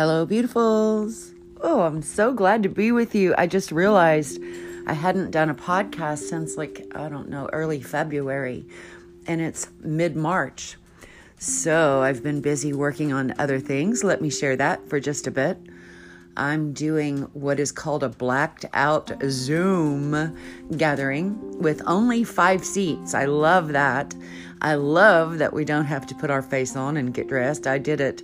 Hello, 0.00 0.26
beautifuls. 0.26 1.34
Oh, 1.60 1.82
I'm 1.82 2.00
so 2.00 2.32
glad 2.32 2.62
to 2.62 2.70
be 2.70 2.90
with 2.90 3.14
you. 3.14 3.34
I 3.36 3.46
just 3.46 3.70
realized 3.70 4.40
I 4.86 4.94
hadn't 4.94 5.30
done 5.30 5.50
a 5.50 5.54
podcast 5.54 6.20
since, 6.20 6.56
like, 6.56 6.86
I 6.94 7.10
don't 7.10 7.28
know, 7.28 7.50
early 7.52 7.82
February, 7.82 8.64
and 9.26 9.42
it's 9.42 9.68
mid 9.80 10.16
March. 10.16 10.78
So 11.38 12.00
I've 12.00 12.22
been 12.22 12.40
busy 12.40 12.72
working 12.72 13.12
on 13.12 13.34
other 13.38 13.60
things. 13.60 14.02
Let 14.02 14.22
me 14.22 14.30
share 14.30 14.56
that 14.56 14.88
for 14.88 15.00
just 15.00 15.26
a 15.26 15.30
bit. 15.30 15.58
I'm 16.34 16.72
doing 16.72 17.24
what 17.34 17.60
is 17.60 17.70
called 17.70 18.02
a 18.02 18.08
blacked 18.08 18.64
out 18.72 19.12
Zoom 19.28 20.34
gathering 20.78 21.58
with 21.60 21.82
only 21.86 22.24
five 22.24 22.64
seats. 22.64 23.12
I 23.12 23.26
love 23.26 23.74
that. 23.74 24.14
I 24.62 24.76
love 24.76 25.36
that 25.38 25.52
we 25.52 25.66
don't 25.66 25.84
have 25.84 26.06
to 26.06 26.14
put 26.14 26.30
our 26.30 26.40
face 26.40 26.74
on 26.74 26.96
and 26.96 27.12
get 27.12 27.28
dressed. 27.28 27.66
I 27.66 27.76
did 27.76 28.00
it 28.00 28.22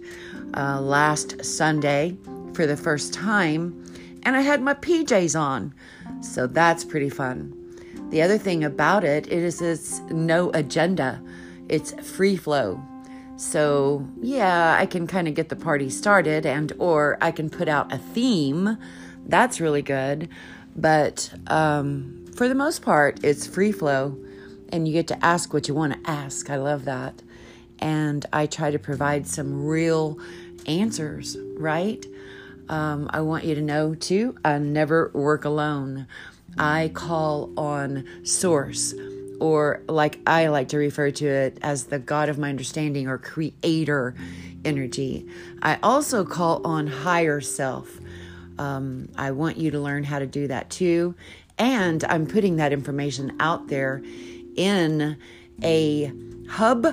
uh, 0.54 0.80
last 0.80 1.44
Sunday 1.44 2.16
for 2.54 2.66
the 2.66 2.76
first 2.76 3.12
time, 3.12 3.84
and 4.22 4.36
I 4.36 4.40
had 4.40 4.62
my 4.62 4.74
PJs 4.74 5.38
on. 5.38 5.74
So 6.20 6.46
that's 6.46 6.84
pretty 6.84 7.10
fun. 7.10 7.52
The 8.10 8.22
other 8.22 8.38
thing 8.38 8.64
about 8.64 9.04
it, 9.04 9.26
it 9.26 9.42
is 9.42 9.60
it's 9.60 10.00
no 10.10 10.50
agenda. 10.52 11.20
It's 11.68 11.92
free 12.08 12.36
flow. 12.36 12.80
So, 13.36 14.06
yeah, 14.22 14.76
I 14.78 14.86
can 14.86 15.06
kind 15.06 15.28
of 15.28 15.34
get 15.34 15.50
the 15.50 15.56
party 15.56 15.90
started 15.90 16.46
and 16.46 16.72
or 16.78 17.18
I 17.20 17.32
can 17.32 17.50
put 17.50 17.68
out 17.68 17.92
a 17.92 17.98
theme. 17.98 18.78
That's 19.26 19.60
really 19.60 19.82
good. 19.82 20.28
But 20.74 21.32
um, 21.48 22.24
for 22.34 22.48
the 22.48 22.54
most 22.54 22.80
part, 22.80 23.22
it's 23.22 23.46
free 23.46 23.72
flow 23.72 24.16
and 24.70 24.86
you 24.86 24.94
get 24.94 25.08
to 25.08 25.24
ask 25.24 25.52
what 25.52 25.68
you 25.68 25.74
want 25.74 25.92
to 26.02 26.10
ask. 26.10 26.48
I 26.48 26.56
love 26.56 26.84
that. 26.86 27.22
And 27.78 28.24
I 28.32 28.46
try 28.46 28.70
to 28.70 28.78
provide 28.78 29.26
some 29.26 29.66
real 29.66 30.18
answers, 30.66 31.36
right? 31.56 32.04
Um, 32.68 33.08
I 33.12 33.20
want 33.20 33.44
you 33.44 33.54
to 33.54 33.62
know 33.62 33.94
too, 33.94 34.36
I 34.44 34.58
never 34.58 35.10
work 35.14 35.44
alone. 35.44 36.06
I 36.58 36.90
call 36.94 37.50
on 37.56 38.04
Source, 38.24 38.94
or 39.40 39.82
like 39.88 40.18
I 40.26 40.48
like 40.48 40.68
to 40.68 40.78
refer 40.78 41.10
to 41.10 41.26
it 41.26 41.58
as 41.62 41.86
the 41.86 41.98
God 41.98 42.28
of 42.28 42.38
my 42.38 42.48
understanding 42.48 43.08
or 43.08 43.18
creator 43.18 44.14
energy. 44.64 45.26
I 45.62 45.78
also 45.82 46.24
call 46.24 46.66
on 46.66 46.86
higher 46.86 47.40
self. 47.40 48.00
Um, 48.58 49.10
I 49.16 49.32
want 49.32 49.58
you 49.58 49.70
to 49.72 49.80
learn 49.80 50.02
how 50.02 50.18
to 50.18 50.26
do 50.26 50.48
that 50.48 50.70
too. 50.70 51.14
And 51.58 52.02
I'm 52.04 52.26
putting 52.26 52.56
that 52.56 52.72
information 52.72 53.36
out 53.38 53.68
there 53.68 54.02
in 54.56 55.18
a 55.62 56.12
hub 56.48 56.86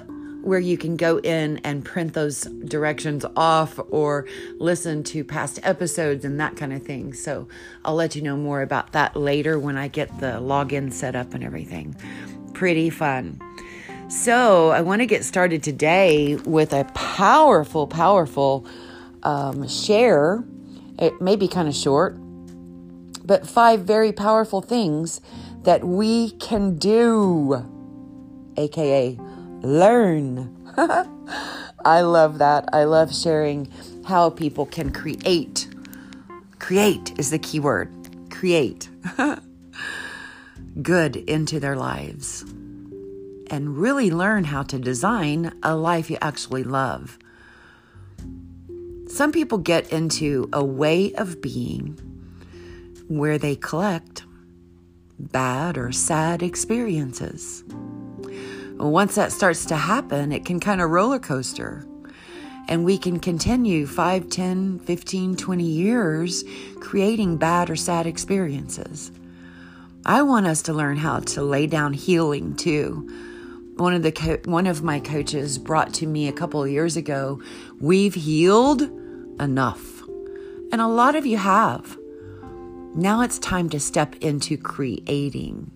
where 0.44 0.60
you 0.60 0.78
can 0.78 0.98
go 0.98 1.20
in 1.20 1.58
and 1.64 1.86
print 1.86 2.14
those 2.14 2.42
directions 2.42 3.26
off 3.36 3.80
or 3.90 4.28
listen 4.58 5.02
to 5.04 5.24
past 5.24 5.58
episodes 5.64 6.26
and 6.26 6.40
that 6.40 6.58
kind 6.58 6.74
of 6.74 6.84
thing. 6.84 7.14
So 7.14 7.48
I'll 7.86 7.96
let 7.96 8.16
you 8.16 8.22
know 8.22 8.36
more 8.36 8.62
about 8.62 8.92
that 8.92 9.16
later 9.16 9.58
when 9.58 9.78
I 9.78 9.88
get 9.88 10.20
the 10.20 10.34
login 10.42 10.92
set 10.92 11.16
up 11.16 11.34
and 11.34 11.44
everything. 11.44 11.96
Pretty 12.54 12.90
fun. 12.90 13.40
So 14.10 14.70
I 14.70 14.82
want 14.82 15.02
to 15.02 15.06
get 15.06 15.24
started 15.24 15.64
today 15.64 16.36
with 16.36 16.74
a 16.74 16.84
powerful, 16.94 17.88
powerful 17.88 18.68
um, 19.24 19.68
share. 19.68 20.44
It 21.00 21.22
may 21.22 21.38
be 21.38 21.48
kind 21.48 21.70
of 21.70 21.74
short, 21.74 22.18
but 23.26 23.48
five 23.48 23.82
very 23.82 24.12
powerful 24.12 24.62
things 24.62 25.22
that 25.64 25.86
we 25.86 26.32
can 26.32 26.76
do, 26.78 27.66
aka 28.58 29.18
learn. 29.64 30.56
I 31.86 32.02
love 32.02 32.38
that. 32.38 32.70
I 32.74 32.84
love 32.84 33.16
sharing 33.16 33.72
how 34.06 34.30
people 34.30 34.66
can 34.66 34.92
create. 34.92 35.68
Create 36.60 37.18
is 37.18 37.32
the 37.32 37.40
key 37.40 37.60
word. 37.60 37.92
Create 38.30 38.90
good 40.82 41.16
into 41.16 41.60
their 41.60 41.76
lives 41.76 42.44
and 43.50 43.78
really 43.78 44.10
learn 44.10 44.46
how 44.46 44.64
to 44.64 44.80
design 44.80 45.54
a 45.64 45.76
life 45.76 46.10
you 46.10 46.18
actually 46.22 46.64
love. 46.64 47.18
Some 49.08 49.32
people 49.32 49.58
get 49.60 49.92
into 49.92 50.50
a 50.52 50.64
way 50.64 51.14
of 51.14 51.42
being 51.42 52.00
where 53.08 53.38
they 53.38 53.56
collect 53.56 54.24
bad 55.20 55.78
or 55.78 55.92
sad 55.92 56.42
experiences. 56.42 57.64
Once 58.84 59.16
that 59.16 59.32
starts 59.32 59.66
to 59.66 59.78
happen, 59.78 60.34
it 60.34 60.44
can 60.44 60.60
kind 60.60 60.82
of 60.82 60.90
roller 60.90 61.20
coaster. 61.20 61.88
And 62.68 62.84
we 62.84 62.98
can 62.98 63.18
continue 63.20 63.88
5, 63.88 64.30
10, 64.30 64.80
15, 64.80 65.36
20 65.38 65.64
years 65.64 66.44
creating 66.82 67.38
bad 67.38 67.70
or 67.70 67.78
sad 67.78 68.06
experiences. 68.06 69.12
I 70.06 70.22
want 70.24 70.48
us 70.48 70.62
to 70.64 70.74
learn 70.74 70.98
how 70.98 71.20
to 71.20 71.44
lay 71.44 71.66
down 71.66 71.94
healing 71.94 72.58
too. 72.58 73.10
One 73.78 73.94
of 73.94 74.04
the 74.04 74.12
co- 74.12 74.42
one 74.44 74.68
of 74.68 74.84
my 74.84 75.00
coaches 75.00 75.58
brought 75.58 75.94
to 75.96 76.06
me 76.06 76.28
a 76.28 76.34
couple 76.34 76.68
years 76.68 76.98
ago, 76.98 77.42
we've 77.80 78.14
healed 78.14 78.82
enough. 79.40 80.02
And 80.74 80.82
a 80.82 80.88
lot 80.88 81.16
of 81.16 81.26
you 81.26 81.38
have. 81.38 81.98
Now 82.96 83.22
it's 83.22 83.40
time 83.40 83.70
to 83.70 83.80
step 83.80 84.16
into 84.16 84.58
creating. 84.58 85.72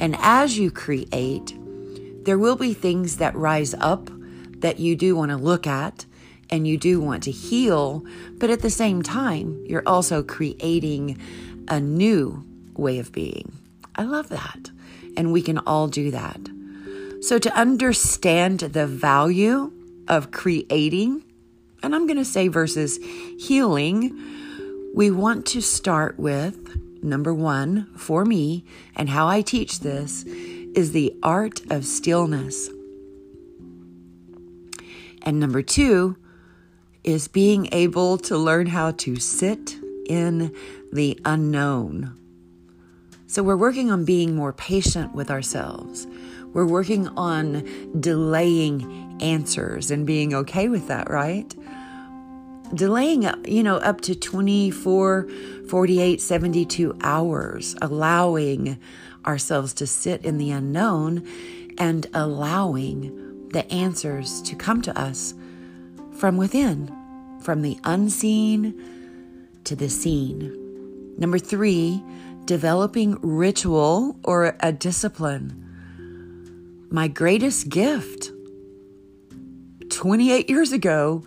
And 0.00 0.16
as 0.18 0.58
you 0.58 0.72
create, 0.72 1.56
there 2.26 2.38
will 2.38 2.56
be 2.56 2.74
things 2.74 3.16
that 3.16 3.34
rise 3.34 3.74
up 3.74 4.10
that 4.60 4.78
you 4.78 4.96
do 4.96 5.16
want 5.16 5.30
to 5.30 5.36
look 5.36 5.66
at 5.66 6.04
and 6.50 6.66
you 6.66 6.76
do 6.76 7.00
want 7.00 7.22
to 7.22 7.30
heal, 7.30 8.04
but 8.34 8.50
at 8.50 8.62
the 8.62 8.70
same 8.70 9.02
time, 9.02 9.64
you're 9.66 9.82
also 9.86 10.22
creating 10.22 11.18
a 11.68 11.80
new 11.80 12.44
way 12.74 12.98
of 12.98 13.12
being. 13.12 13.52
I 13.96 14.02
love 14.02 14.28
that. 14.28 14.70
And 15.16 15.32
we 15.32 15.40
can 15.40 15.58
all 15.58 15.88
do 15.88 16.10
that. 16.10 16.40
So, 17.20 17.38
to 17.38 17.52
understand 17.56 18.60
the 18.60 18.86
value 18.86 19.72
of 20.06 20.30
creating, 20.30 21.24
and 21.82 21.94
I'm 21.94 22.06
going 22.06 22.18
to 22.18 22.24
say 22.24 22.48
versus 22.48 22.98
healing, 23.38 24.92
we 24.94 25.10
want 25.10 25.46
to 25.46 25.62
start 25.62 26.18
with 26.18 26.76
number 27.02 27.32
one 27.32 27.86
for 27.96 28.24
me, 28.24 28.64
and 28.94 29.08
how 29.08 29.26
I 29.26 29.40
teach 29.40 29.80
this 29.80 30.24
is 30.76 30.92
the 30.92 31.12
art 31.22 31.60
of 31.70 31.84
stillness. 31.86 32.68
And 35.22 35.40
number 35.40 35.62
two 35.62 36.16
is 37.02 37.26
being 37.26 37.68
able 37.72 38.18
to 38.18 38.36
learn 38.36 38.66
how 38.66 38.92
to 38.92 39.16
sit 39.16 39.76
in 40.06 40.54
the 40.92 41.18
unknown. 41.24 42.16
So, 43.26 43.42
we're 43.42 43.56
working 43.56 43.90
on 43.90 44.04
being 44.04 44.36
more 44.36 44.52
patient 44.52 45.14
with 45.14 45.30
ourselves. 45.30 46.06
We're 46.52 46.66
working 46.66 47.08
on 47.08 47.64
delaying 48.00 49.18
answers 49.20 49.90
and 49.90 50.06
being 50.06 50.32
okay 50.32 50.68
with 50.68 50.86
that, 50.88 51.10
right? 51.10 51.52
Delaying 52.74 53.28
you 53.46 53.62
know 53.62 53.76
up 53.76 54.00
to 54.02 54.14
24 54.14 55.28
48 55.68 56.20
72 56.20 56.96
hours 57.02 57.76
allowing 57.80 58.78
ourselves 59.26 59.72
to 59.74 59.86
sit 59.86 60.24
in 60.24 60.38
the 60.38 60.50
unknown 60.50 61.26
and 61.78 62.06
allowing 62.14 63.48
the 63.50 63.70
answers 63.72 64.42
to 64.42 64.54
come 64.54 64.82
to 64.82 64.98
us 64.98 65.34
from 66.12 66.36
within 66.36 66.92
from 67.40 67.62
the 67.62 67.78
unseen 67.84 68.74
to 69.64 69.76
the 69.76 69.88
seen. 69.88 71.14
Number 71.18 71.38
3 71.38 72.02
developing 72.44 73.18
ritual 73.22 74.16
or 74.22 74.56
a 74.60 74.72
discipline. 74.72 75.62
My 76.90 77.08
greatest 77.08 77.68
gift 77.68 78.30
28 79.90 80.48
years 80.48 80.72
ago 80.72 81.24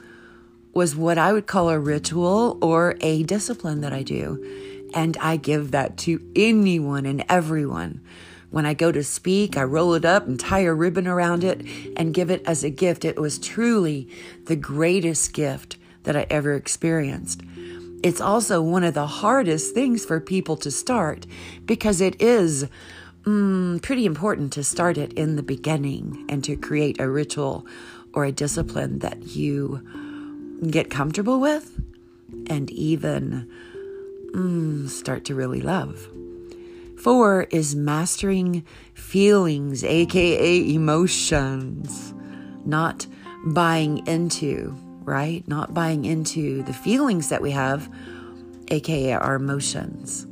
was 0.73 0.95
what 0.95 1.17
I 1.17 1.33
would 1.33 1.47
call 1.47 1.69
a 1.69 1.79
ritual 1.79 2.57
or 2.61 2.95
a 3.01 3.23
discipline 3.23 3.81
that 3.81 3.93
I 3.93 4.03
do. 4.03 4.89
And 4.93 5.17
I 5.17 5.37
give 5.37 5.71
that 5.71 5.97
to 5.99 6.21
anyone 6.35 7.05
and 7.05 7.23
everyone. 7.29 8.01
When 8.49 8.65
I 8.65 8.73
go 8.73 8.91
to 8.91 9.03
speak, 9.03 9.57
I 9.57 9.63
roll 9.63 9.93
it 9.93 10.05
up 10.05 10.25
and 10.25 10.39
tie 10.39 10.61
a 10.61 10.73
ribbon 10.73 11.07
around 11.07 11.43
it 11.43 11.61
and 11.95 12.13
give 12.13 12.31
it 12.31 12.41
as 12.45 12.63
a 12.63 12.69
gift. 12.69 13.05
It 13.05 13.19
was 13.19 13.37
truly 13.37 14.09
the 14.45 14.55
greatest 14.55 15.33
gift 15.33 15.77
that 16.03 16.15
I 16.15 16.25
ever 16.29 16.55
experienced. 16.55 17.41
It's 18.01 18.21
also 18.21 18.61
one 18.61 18.83
of 18.83 18.93
the 18.93 19.05
hardest 19.05 19.73
things 19.75 20.05
for 20.05 20.19
people 20.19 20.55
to 20.57 20.71
start 20.71 21.27
because 21.65 22.01
it 22.01 22.19
is 22.21 22.67
mm, 23.23 23.81
pretty 23.81 24.05
important 24.05 24.53
to 24.53 24.63
start 24.63 24.97
it 24.97 25.13
in 25.13 25.35
the 25.35 25.43
beginning 25.43 26.25
and 26.29 26.43
to 26.45 26.55
create 26.55 26.99
a 26.99 27.09
ritual 27.09 27.67
or 28.13 28.25
a 28.25 28.31
discipline 28.31 28.99
that 28.99 29.35
you 29.35 30.08
get 30.67 30.89
comfortable 30.89 31.39
with 31.39 31.79
and 32.47 32.69
even 32.71 33.49
mm, 34.31 34.89
start 34.89 35.25
to 35.25 35.35
really 35.35 35.61
love. 35.61 36.07
Four 36.97 37.47
is 37.49 37.75
mastering 37.75 38.65
feelings, 38.93 39.83
aka 39.83 40.73
emotions, 40.73 42.13
not 42.65 43.07
buying 43.45 44.05
into, 44.05 44.75
right? 45.03 45.47
Not 45.47 45.73
buying 45.73 46.03
into 46.03 46.61
the 46.63 46.73
feelings 46.73 47.29
that 47.29 47.41
we 47.41 47.51
have, 47.51 47.89
aka 48.67 49.13
our 49.13 49.35
emotions, 49.35 50.27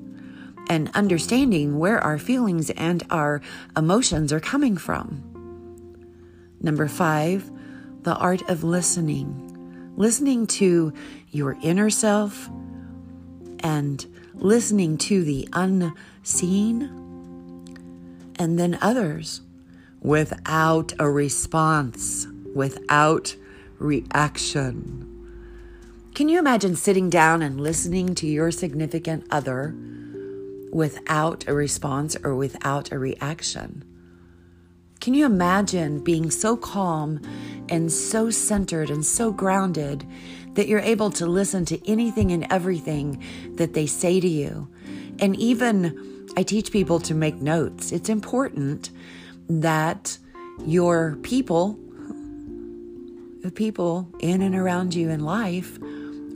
and 0.69 0.91
understanding 0.93 1.79
where 1.79 2.03
our 2.03 2.17
feelings 2.17 2.69
and 2.71 3.01
our 3.09 3.41
emotions 3.77 4.33
are 4.33 4.41
coming 4.41 4.75
from. 4.75 5.23
Number 6.59 6.89
five, 6.89 7.49
the 8.01 8.15
art 8.15 8.49
of 8.49 8.65
listening. 8.65 9.46
Listening 9.97 10.47
to 10.47 10.93
your 11.31 11.57
inner 11.61 11.89
self 11.89 12.49
and 13.61 14.05
listening 14.35 14.97
to 14.99 15.23
the 15.23 15.49
unseen 15.53 16.83
and 18.37 18.59
then 18.59 18.77
others 18.79 19.41
without 19.99 20.93
a 20.99 21.09
response, 21.09 22.27
without 22.53 23.35
reaction. 23.79 25.13
Can 26.13 26.29
you 26.29 26.37
imagine 26.37 26.75
sitting 26.75 27.09
down 27.09 27.41
and 27.41 27.59
listening 27.59 28.13
to 28.15 28.27
your 28.27 28.51
significant 28.51 29.25
other 29.31 29.75
without 30.71 31.47
a 31.47 31.53
response 31.53 32.15
or 32.23 32.35
without 32.35 32.91
a 32.91 32.99
reaction? 32.99 33.83
Can 34.99 35.13
you 35.13 35.25
imagine 35.25 36.03
being 36.03 36.29
so 36.31 36.57
calm 36.57 37.19
and 37.69 37.91
so 37.91 38.29
centered 38.29 38.89
and 38.89 39.05
so 39.05 39.31
grounded 39.31 40.05
that 40.53 40.67
you're 40.67 40.79
able 40.79 41.11
to 41.11 41.25
listen 41.25 41.65
to 41.65 41.87
anything 41.87 42.31
and 42.31 42.47
everything 42.49 43.21
that 43.55 43.73
they 43.73 43.85
say 43.85 44.19
to 44.19 44.27
you? 44.27 44.67
And 45.19 45.35
even 45.35 46.31
I 46.37 46.43
teach 46.43 46.71
people 46.71 46.99
to 47.01 47.15
make 47.15 47.41
notes. 47.41 47.91
It's 47.91 48.09
important 48.09 48.91
that 49.49 50.17
your 50.65 51.17
people, 51.23 51.79
the 53.41 53.51
people 53.51 54.07
in 54.19 54.41
and 54.41 54.55
around 54.55 54.93
you 54.93 55.09
in 55.09 55.21
life, 55.21 55.79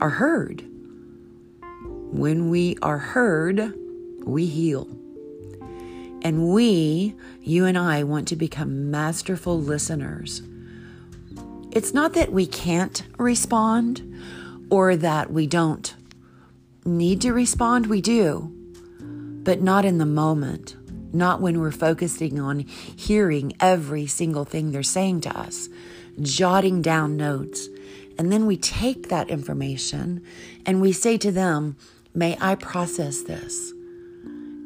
are 0.00 0.10
heard. 0.10 0.64
When 2.10 2.50
we 2.50 2.76
are 2.82 2.98
heard, 2.98 3.74
we 4.24 4.46
heal. 4.46 4.88
And 6.22 6.52
we, 6.52 7.14
you 7.40 7.64
and 7.66 7.76
I, 7.76 8.04
want 8.04 8.28
to 8.28 8.36
become 8.36 8.90
masterful 8.90 9.60
listeners. 9.60 10.42
It's 11.72 11.94
not 11.94 12.12
that 12.12 12.30
we 12.30 12.44
can't 12.44 13.02
respond 13.16 14.02
or 14.70 14.94
that 14.94 15.32
we 15.32 15.46
don't 15.46 15.94
need 16.84 17.22
to 17.22 17.32
respond, 17.32 17.86
we 17.86 18.02
do, 18.02 18.52
but 19.42 19.62
not 19.62 19.86
in 19.86 19.96
the 19.96 20.04
moment, 20.04 20.76
not 21.14 21.40
when 21.40 21.60
we're 21.60 21.72
focusing 21.72 22.38
on 22.38 22.60
hearing 22.60 23.54
every 23.58 24.06
single 24.06 24.44
thing 24.44 24.70
they're 24.70 24.82
saying 24.82 25.22
to 25.22 25.38
us, 25.38 25.70
jotting 26.20 26.82
down 26.82 27.16
notes. 27.16 27.68
And 28.18 28.30
then 28.30 28.44
we 28.44 28.58
take 28.58 29.08
that 29.08 29.30
information 29.30 30.22
and 30.66 30.82
we 30.82 30.92
say 30.92 31.16
to 31.16 31.32
them, 31.32 31.76
May 32.12 32.36
I 32.38 32.54
process 32.56 33.22
this? 33.22 33.72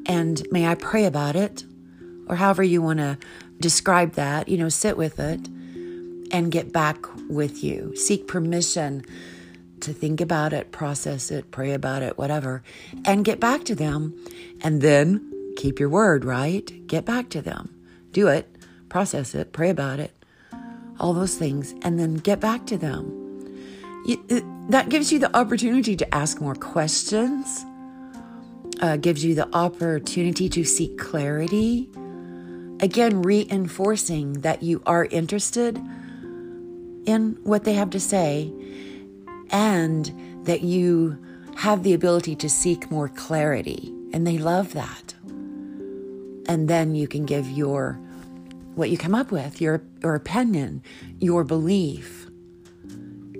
And 0.06 0.44
may 0.50 0.66
I 0.66 0.74
pray 0.74 1.04
about 1.04 1.36
it? 1.36 1.62
Or 2.26 2.34
however 2.34 2.64
you 2.64 2.82
want 2.82 2.98
to 2.98 3.16
describe 3.60 4.14
that, 4.14 4.48
you 4.48 4.58
know, 4.58 4.68
sit 4.68 4.96
with 4.96 5.20
it 5.20 5.48
and 6.30 6.52
get 6.52 6.72
back 6.72 6.98
with 7.28 7.62
you. 7.62 7.94
Seek 7.96 8.26
permission 8.26 9.04
to 9.80 9.92
think 9.92 10.20
about 10.20 10.52
it, 10.52 10.72
process 10.72 11.30
it, 11.30 11.50
pray 11.50 11.72
about 11.72 12.02
it, 12.02 12.16
whatever, 12.18 12.62
and 13.04 13.24
get 13.24 13.40
back 13.40 13.64
to 13.64 13.74
them. 13.74 14.14
And 14.62 14.80
then 14.80 15.54
keep 15.56 15.78
your 15.78 15.88
word, 15.88 16.24
right? 16.24 16.86
Get 16.86 17.04
back 17.04 17.28
to 17.30 17.42
them. 17.42 17.74
Do 18.12 18.28
it, 18.28 18.48
process 18.88 19.34
it, 19.34 19.52
pray 19.52 19.70
about 19.70 20.00
it, 20.00 20.12
all 20.98 21.12
those 21.12 21.36
things, 21.36 21.74
and 21.82 21.98
then 21.98 22.14
get 22.14 22.40
back 22.40 22.66
to 22.66 22.78
them. 22.78 23.22
You, 24.06 24.66
that 24.70 24.88
gives 24.88 25.12
you 25.12 25.18
the 25.18 25.36
opportunity 25.36 25.96
to 25.96 26.14
ask 26.14 26.40
more 26.40 26.54
questions 26.54 27.64
uh, 28.80 28.96
gives 28.96 29.24
you 29.24 29.34
the 29.34 29.48
opportunity 29.54 30.48
to 30.48 30.64
seek 30.64 30.98
clarity. 30.98 31.88
Again, 32.80 33.22
reinforcing 33.22 34.40
that 34.42 34.62
you 34.62 34.82
are 34.86 35.06
interested 35.06 35.80
in 37.06 37.38
what 37.42 37.64
they 37.64 37.72
have 37.74 37.90
to 37.90 38.00
say 38.00 38.52
and 39.50 40.12
that 40.44 40.62
you 40.62 41.18
have 41.56 41.82
the 41.82 41.94
ability 41.94 42.36
to 42.36 42.50
seek 42.50 42.90
more 42.90 43.08
clarity. 43.08 43.92
And 44.12 44.26
they 44.26 44.38
love 44.38 44.72
that. 44.74 45.14
And 46.48 46.68
then 46.68 46.94
you 46.94 47.08
can 47.08 47.26
give 47.26 47.48
your 47.48 47.98
what 48.74 48.90
you 48.90 48.98
come 48.98 49.14
up 49.14 49.32
with, 49.32 49.60
your, 49.60 49.82
your 50.02 50.14
opinion, 50.14 50.82
your 51.18 51.44
belief. 51.44 52.26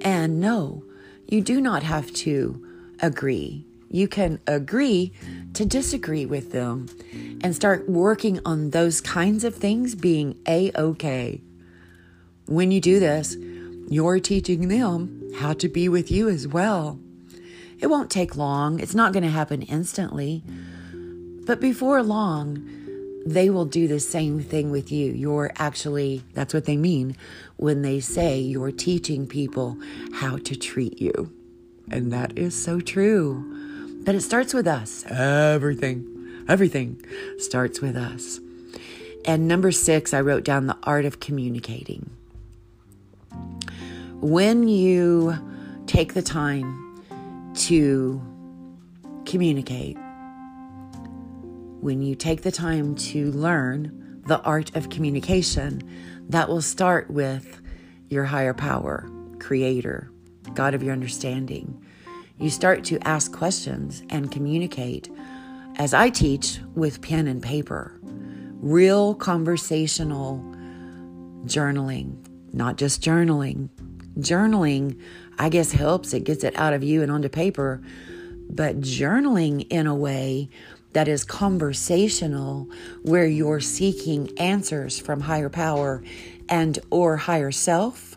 And 0.00 0.40
no, 0.40 0.82
you 1.26 1.42
do 1.42 1.60
not 1.60 1.82
have 1.82 2.12
to 2.14 2.66
agree 3.00 3.66
you 3.90 4.08
can 4.08 4.38
agree 4.46 5.12
to 5.54 5.64
disagree 5.64 6.26
with 6.26 6.52
them 6.52 6.86
and 7.42 7.54
start 7.54 7.88
working 7.88 8.40
on 8.44 8.70
those 8.70 9.00
kinds 9.00 9.44
of 9.44 9.54
things 9.54 9.94
being 9.94 10.38
a 10.46 10.72
okay. 10.76 11.40
When 12.46 12.70
you 12.70 12.80
do 12.80 13.00
this, 13.00 13.36
you're 13.88 14.20
teaching 14.20 14.68
them 14.68 15.30
how 15.36 15.52
to 15.54 15.68
be 15.68 15.88
with 15.88 16.10
you 16.10 16.28
as 16.28 16.48
well. 16.48 16.98
It 17.78 17.88
won't 17.88 18.10
take 18.10 18.36
long, 18.36 18.80
it's 18.80 18.94
not 18.94 19.12
going 19.12 19.22
to 19.22 19.28
happen 19.30 19.62
instantly. 19.62 20.42
But 21.44 21.60
before 21.60 22.02
long, 22.02 22.76
they 23.26 23.50
will 23.50 23.64
do 23.64 23.88
the 23.88 24.00
same 24.00 24.40
thing 24.40 24.70
with 24.70 24.90
you. 24.90 25.12
You're 25.12 25.52
actually, 25.56 26.22
that's 26.32 26.54
what 26.54 26.64
they 26.64 26.76
mean 26.76 27.16
when 27.56 27.82
they 27.82 28.00
say 28.00 28.38
you're 28.38 28.72
teaching 28.72 29.26
people 29.26 29.76
how 30.14 30.38
to 30.38 30.56
treat 30.56 31.00
you. 31.00 31.32
And 31.90 32.12
that 32.12 32.38
is 32.38 32.60
so 32.60 32.80
true. 32.80 33.44
But 34.04 34.14
it 34.14 34.20
starts 34.20 34.54
with 34.54 34.66
us. 34.66 35.04
Everything, 35.06 36.44
everything 36.48 37.04
starts 37.38 37.80
with 37.80 37.96
us. 37.96 38.40
And 39.24 39.48
number 39.48 39.72
six, 39.72 40.14
I 40.14 40.20
wrote 40.20 40.44
down 40.44 40.66
the 40.66 40.78
art 40.84 41.04
of 41.04 41.18
communicating. 41.18 42.10
When 44.20 44.66
you 44.66 45.36
take 45.86 46.14
the 46.14 46.22
time 46.22 47.02
to 47.54 48.22
communicate, 49.26 49.98
when 51.80 52.00
you 52.00 52.14
take 52.14 52.40
the 52.40 52.50
time 52.50 52.94
to 52.96 53.30
learn 53.32 54.22
the 54.26 54.40
art 54.40 54.74
of 54.74 54.88
communication, 54.88 55.82
that 56.30 56.48
will 56.48 56.62
start 56.62 57.10
with 57.10 57.60
your 58.08 58.24
higher 58.24 58.54
power, 58.54 59.06
creator, 59.38 60.10
God 60.54 60.72
of 60.72 60.82
your 60.82 60.94
understanding. 60.94 61.84
You 62.38 62.48
start 62.48 62.84
to 62.84 62.98
ask 63.06 63.32
questions 63.32 64.02
and 64.08 64.32
communicate, 64.32 65.10
as 65.76 65.92
I 65.92 66.08
teach, 66.08 66.58
with 66.74 67.02
pen 67.02 67.26
and 67.26 67.42
paper. 67.42 68.00
Real 68.02 69.14
conversational 69.14 70.38
journaling, 71.44 72.16
not 72.54 72.78
just 72.78 73.02
journaling. 73.02 73.68
Journaling, 74.18 74.98
I 75.38 75.48
guess, 75.48 75.72
helps. 75.72 76.12
It 76.12 76.24
gets 76.24 76.44
it 76.44 76.56
out 76.56 76.72
of 76.72 76.82
you 76.82 77.02
and 77.02 77.10
onto 77.10 77.28
paper. 77.28 77.82
But 78.48 78.80
journaling 78.80 79.66
in 79.70 79.86
a 79.86 79.94
way 79.94 80.48
that 80.92 81.08
is 81.08 81.24
conversational 81.24 82.68
where 83.02 83.26
you're 83.26 83.60
seeking 83.60 84.36
answers 84.38 84.98
from 84.98 85.20
higher 85.20 85.50
power 85.50 86.02
and 86.48 86.78
or 86.90 87.16
higher 87.16 87.50
self 87.50 88.16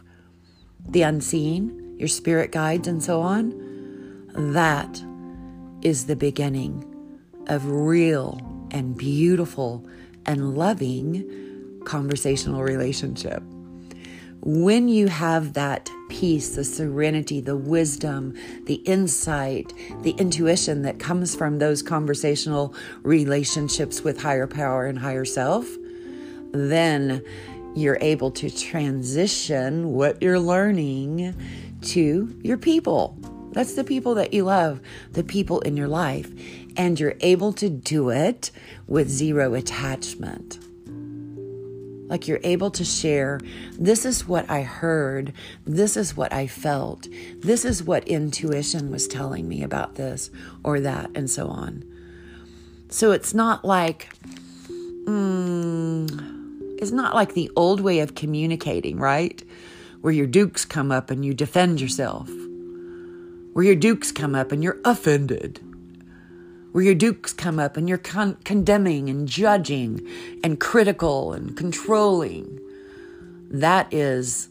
the 0.88 1.02
unseen 1.02 1.96
your 1.98 2.08
spirit 2.08 2.52
guides 2.52 2.88
and 2.88 3.04
so 3.04 3.20
on 3.22 3.52
that 4.34 5.04
is 5.82 6.06
the 6.06 6.16
beginning 6.16 6.86
of 7.48 7.70
real 7.70 8.40
and 8.72 8.96
beautiful 8.98 9.86
and 10.26 10.56
loving 10.56 11.82
conversational 11.86 12.62
relationship. 12.64 13.42
When 14.42 14.88
you 14.88 15.08
have 15.08 15.54
that 15.54 15.90
peace, 16.10 16.56
the 16.56 16.64
serenity, 16.64 17.42
the 17.42 17.58
wisdom, 17.58 18.36
the 18.66 18.76
insight, 18.76 19.74
the 20.02 20.12
intuition 20.12 20.82
that 20.84 21.00
comes 21.00 21.36
from 21.36 21.60
those 21.60 21.82
conversational 21.82 22.74
relationships 23.04 24.02
with 24.02 24.22
higher 24.22 24.48
power 24.48 24.86
and 24.86 24.98
higher 24.98 25.26
self, 25.26 25.68
then 26.52 27.24
you're 27.76 28.00
able 28.02 28.32
to 28.32 28.50
transition 28.50 29.94
what 29.94 30.22
you're 30.22 30.40
learning 30.40 31.36
to 31.82 32.36
your 32.42 32.58
people 32.58 33.18
that's 33.52 33.74
the 33.74 33.84
people 33.84 34.16
that 34.16 34.34
you 34.34 34.44
love, 34.44 34.80
the 35.12 35.24
people 35.24 35.60
in 35.62 35.76
your 35.76 35.88
life. 35.88 36.32
And 36.78 37.00
you're 37.00 37.16
able 37.22 37.52
to 37.54 37.70
do 37.70 38.10
it 38.10 38.52
with 38.88 39.10
zero 39.10 39.54
attachment. 39.54 40.60
Like 42.10 42.28
you're 42.28 42.42
able 42.44 42.72
to 42.72 42.84
share, 42.84 43.40
this 43.74 44.04
is 44.04 44.28
what 44.28 44.50
I 44.50 44.64
heard, 44.64 45.32
this 45.66 45.96
is 45.96 46.18
what 46.18 46.34
I 46.34 46.48
felt, 46.48 47.08
this 47.38 47.64
is 47.64 47.82
what 47.82 48.08
intuition 48.08 48.92
was 48.92 49.08
telling 49.08 49.48
me 49.48 49.64
about 49.64 49.96
this 49.96 50.30
or 50.64 50.82
that, 50.82 51.12
and 51.16 51.30
so 51.30 51.48
on. 51.48 51.86
So 52.90 53.12
it's 53.12 53.34
not 53.34 53.64
like, 53.64 54.10
mm, 55.06 56.80
it's 56.82 56.92
not 56.92 57.16
like 57.16 57.36
the 57.36 57.52
old 57.56 57.80
way 57.80 58.00
of 58.00 58.16
communicating, 58.16 58.98
right? 58.98 59.42
where 60.02 60.14
your 60.14 60.28
dukes 60.28 60.66
come 60.66 60.92
up 60.92 61.12
and 61.12 61.26
you 61.26 61.34
defend 61.34 61.82
yourself, 61.82 62.30
where 63.54 63.66
your 63.66 63.76
dukes 63.76 64.12
come 64.12 64.36
up 64.36 64.52
and 64.52 64.64
you're 64.64 64.80
offended, 64.86 65.60
where 66.72 66.84
your 66.84 66.96
dukes 66.96 67.34
come 67.34 67.60
up 67.60 67.78
and 67.78 67.90
you're 67.90 67.98
con- 67.98 68.38
condemning 68.44 69.10
and 69.10 69.28
judging 69.28 70.06
and 70.44 70.60
critical 70.60 71.34
and 71.34 71.58
controlling. 71.58 72.60
That 73.50 73.92
is 73.94 74.50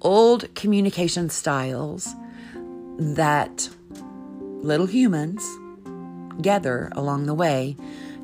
old 0.00 0.52
communication 0.54 1.30
styles 1.30 2.14
that 2.98 3.68
little 4.62 4.86
humans 4.86 5.46
gather 6.42 6.90
along 6.94 7.26
the 7.26 7.34
way 7.34 7.76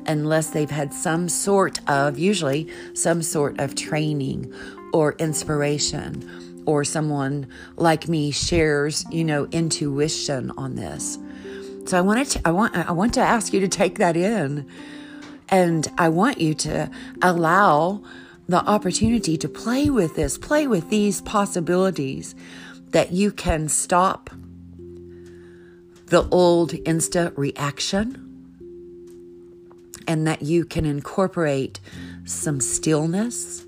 unless 0.05 0.51
they've 0.51 0.69
had 0.69 0.93
some 0.93 1.29
sort 1.29 1.79
of, 1.89 2.17
usually, 2.17 2.67
some 2.93 3.21
sort 3.21 3.59
of 3.59 3.75
training 3.75 4.53
or 4.93 5.13
inspiration, 5.19 6.63
or 6.65 6.83
someone 6.83 7.47
like 7.75 8.07
me 8.07 8.31
shares, 8.31 9.05
you 9.11 9.23
know, 9.23 9.45
intuition 9.51 10.51
on 10.57 10.75
this. 10.75 11.17
So 11.87 11.97
I 11.97 12.01
wanted 12.01 12.27
to, 12.31 12.41
I 12.43 12.51
want 12.51 12.75
I 12.75 12.91
want 12.91 13.13
to 13.13 13.21
ask 13.21 13.53
you 13.53 13.61
to 13.61 13.67
take 13.67 13.97
that 13.97 14.17
in. 14.17 14.67
And 15.49 15.87
I 15.97 16.09
want 16.09 16.39
you 16.41 16.53
to 16.55 16.91
allow 17.21 18.03
the 18.49 18.57
opportunity 18.57 19.37
to 19.37 19.47
play 19.47 19.89
with 19.89 20.15
this, 20.15 20.37
play 20.37 20.67
with 20.67 20.89
these 20.89 21.21
possibilities 21.21 22.35
that 22.89 23.13
you 23.13 23.31
can 23.31 23.69
stop 23.69 24.29
the 26.07 26.27
old 26.29 26.71
insta 26.71 27.37
reaction 27.37 28.23
and 30.07 30.27
that 30.27 30.41
you 30.41 30.65
can 30.65 30.85
incorporate 30.85 31.79
some 32.25 32.59
stillness 32.59 33.65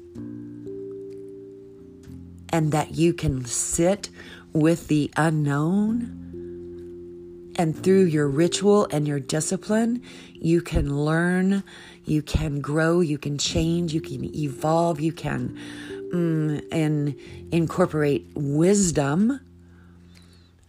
and 2.49 2.71
that 2.71 2.95
you 2.95 3.13
can 3.13 3.45
sit 3.45 4.09
with 4.51 4.87
the 4.89 5.09
unknown. 5.15 6.18
And 7.59 7.77
through 7.83 8.05
your 8.05 8.29
ritual 8.29 8.87
and 8.89 9.05
your 9.05 9.19
discipline, 9.19 10.01
you 10.33 10.61
can 10.61 11.03
learn, 11.03 11.61
you 12.05 12.21
can 12.21 12.61
grow, 12.61 13.01
you 13.01 13.17
can 13.17 13.37
change, 13.37 13.93
you 13.93 13.99
can 13.99 14.33
evolve, 14.33 15.01
you 15.01 15.11
can 15.11 15.59
mm, 16.13 16.65
and 16.71 17.19
incorporate 17.51 18.25
wisdom 18.33 19.41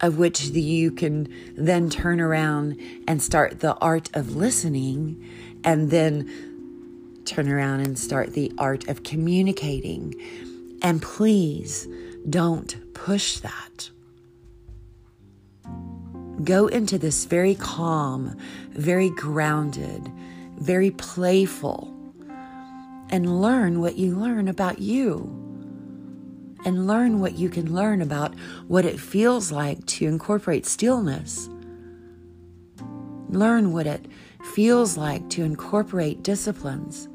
of 0.00 0.18
which 0.18 0.46
you 0.46 0.90
can 0.90 1.32
then 1.56 1.90
turn 1.90 2.20
around 2.20 2.76
and 3.06 3.22
start 3.22 3.60
the 3.60 3.76
art 3.76 4.10
of 4.14 4.34
listening 4.34 5.30
and 5.62 5.92
then 5.92 7.22
turn 7.24 7.48
around 7.48 7.82
and 7.86 8.00
start 8.00 8.32
the 8.32 8.50
art 8.58 8.88
of 8.88 9.04
communicating. 9.04 10.12
And 10.82 11.00
please 11.00 11.86
don't 12.28 12.74
push 12.94 13.38
that. 13.38 13.90
Go 16.44 16.68
into 16.68 16.98
this 16.98 17.24
very 17.24 17.54
calm, 17.54 18.36
very 18.70 19.10
grounded, 19.10 20.10
very 20.58 20.90
playful, 20.90 21.94
and 23.10 23.42
learn 23.42 23.80
what 23.80 23.96
you 23.96 24.14
learn 24.14 24.48
about 24.48 24.78
you. 24.78 25.36
And 26.64 26.86
learn 26.86 27.20
what 27.20 27.38
you 27.38 27.48
can 27.48 27.74
learn 27.74 28.02
about 28.02 28.34
what 28.68 28.84
it 28.84 29.00
feels 29.00 29.50
like 29.50 29.86
to 29.86 30.06
incorporate 30.06 30.66
stillness. 30.66 31.48
Learn 33.30 33.72
what 33.72 33.86
it 33.86 34.06
feels 34.54 34.96
like 34.96 35.28
to 35.30 35.42
incorporate 35.42 36.22
disciplines, 36.22 37.08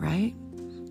right? 0.00 0.34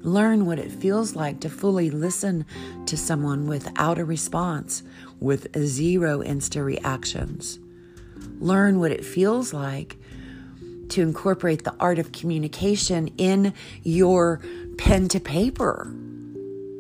Learn 0.02 0.46
what 0.46 0.60
it 0.60 0.72
feels 0.72 1.16
like 1.16 1.42
to 1.42 1.50
fully 1.50 1.90
listen 1.90 2.46
to 2.86 2.96
someone 2.96 3.48
without 3.48 4.00
a 4.00 4.06
response, 4.06 4.82
with 5.20 5.56
zero 5.66 6.20
insta 6.20 6.64
reactions. 6.64 7.60
Learn 8.40 8.80
what 8.80 8.92
it 8.92 9.04
feels 9.04 9.54
like 9.54 9.98
to 10.90 11.02
incorporate 11.02 11.64
the 11.64 11.76
art 11.80 12.00
of 12.00 12.12
communication 12.12 13.10
in 13.18 13.54
your 13.84 14.42
pen 14.78 15.08
to 15.10 15.20
paper 15.20 15.94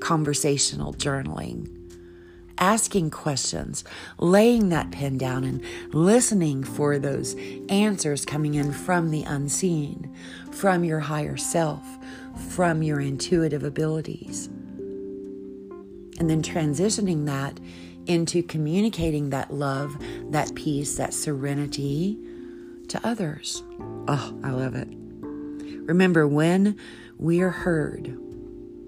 conversational 0.01 0.93
journaling 0.93 1.79
asking 2.59 3.09
questions, 3.09 3.83
laying 4.17 4.69
that 4.69 4.91
pen 4.91 5.17
down 5.17 5.43
and 5.43 5.63
listening 5.93 6.63
for 6.63 6.99
those 6.99 7.35
answers 7.69 8.25
coming 8.25 8.55
in 8.55 8.71
from 8.71 9.09
the 9.09 9.23
unseen, 9.23 10.13
from 10.51 10.83
your 10.83 10.99
higher 10.99 11.37
self, 11.37 11.83
from 12.49 12.83
your 12.83 12.99
intuitive 12.99 13.63
abilities. 13.63 14.47
And 16.19 16.29
then 16.29 16.41
transitioning 16.41 17.25
that 17.25 17.59
into 18.09 18.41
communicating 18.41 19.29
that 19.29 19.53
love, 19.53 19.95
that 20.31 20.53
peace, 20.55 20.97
that 20.97 21.13
serenity 21.13 22.17
to 22.87 22.99
others. 23.07 23.63
Oh, 24.07 24.37
I 24.43 24.49
love 24.49 24.73
it. 24.75 24.87
Remember, 25.87 26.27
when 26.27 26.77
we 27.17 27.41
are 27.41 27.51
heard, 27.51 28.17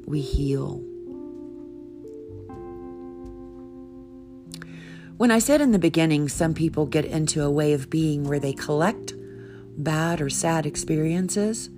we 0.06 0.22
heal. 0.22 0.84
When 5.18 5.30
I 5.30 5.38
said 5.38 5.62
in 5.62 5.72
the 5.72 5.80
beginning, 5.80 6.28
some 6.28 6.56
people 6.56 6.88
get 6.88 7.06
into 7.06 7.44
a 7.44 7.51
way 7.51 7.74
of 7.74 7.92
being 7.92 8.24
where 8.24 8.40
they 8.40 8.54
collect 8.54 9.13
bad 9.78 10.20
or 10.20 10.32
sad 10.32 10.66
experiences, 10.66 11.70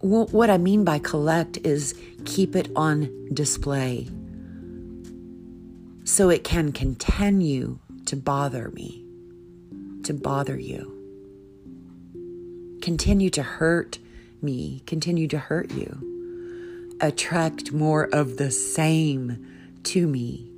what 0.00 0.50
I 0.50 0.56
mean 0.56 0.82
by 0.82 0.98
collect 0.98 1.58
is 1.58 1.94
keep 2.24 2.56
it 2.56 2.70
on 2.74 3.28
display 3.34 4.08
so 6.04 6.28
it 6.28 6.44
can 6.44 6.72
continue 6.72 7.78
to 8.06 8.16
bother 8.16 8.70
me, 8.70 9.04
to 10.04 10.12
bother 10.12 10.58
you, 10.58 10.90
continue 12.82 13.30
to 13.30 13.42
hurt 13.42 13.98
me, 14.40 14.82
continue 14.86 15.28
to 15.28 15.38
hurt 15.38 15.70
you, 15.72 16.96
attract 17.00 17.72
more 17.72 18.04
of 18.12 18.36
the 18.36 18.50
same 18.50 19.46
to 19.84 20.06
me 20.06 20.52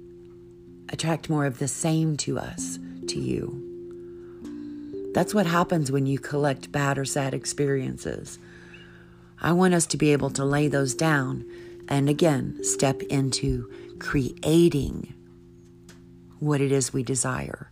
attract 0.95 1.29
more 1.29 1.45
of 1.45 1.59
the 1.59 1.69
same 1.69 2.17
to 2.17 2.39
us, 2.39 2.79
to 3.09 3.19
you. 3.19 3.61
That's 5.13 5.35
what 5.35 5.47
happens 5.47 5.93
when 5.93 6.07
you 6.07 6.19
collect 6.19 6.73
bad 6.73 6.99
or 6.99 7.05
sad 7.05 7.35
experiences. 7.35 8.39
I 9.41 9.53
want 9.53 9.75
us 9.75 9.87
to 9.87 9.97
be 9.97 10.13
able 10.13 10.31
to 10.31 10.45
lay 10.45 10.69
those 10.69 10.95
down 10.95 11.45
and 11.89 12.09
again 12.09 12.63
step 12.63 13.03
into 13.03 13.71
creating 13.99 15.15
what 16.41 16.61
it 16.61 16.73
is 16.73 16.93
we 16.93 17.03
desire. 17.03 17.71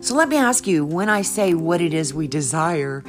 So 0.00 0.14
let 0.14 0.28
me 0.28 0.36
ask 0.36 0.66
you 0.66 0.84
when 0.84 1.08
I 1.08 1.22
say 1.22 1.54
what 1.54 1.80
it 1.80 1.92
is 1.92 2.14
we 2.14 2.26
desire, 2.26 3.04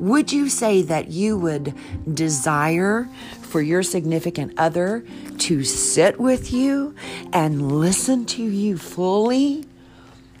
would 0.00 0.32
you 0.32 0.48
say 0.48 0.82
that 0.82 1.08
you 1.08 1.38
would 1.38 1.74
desire 2.12 3.08
for 3.42 3.62
your 3.62 3.84
significant 3.84 4.52
other 4.58 5.04
to 5.38 5.62
sit 5.62 6.18
with 6.18 6.52
you 6.52 6.94
and 7.32 7.78
listen 7.78 8.26
to 8.26 8.42
you 8.42 8.76
fully 8.76 9.64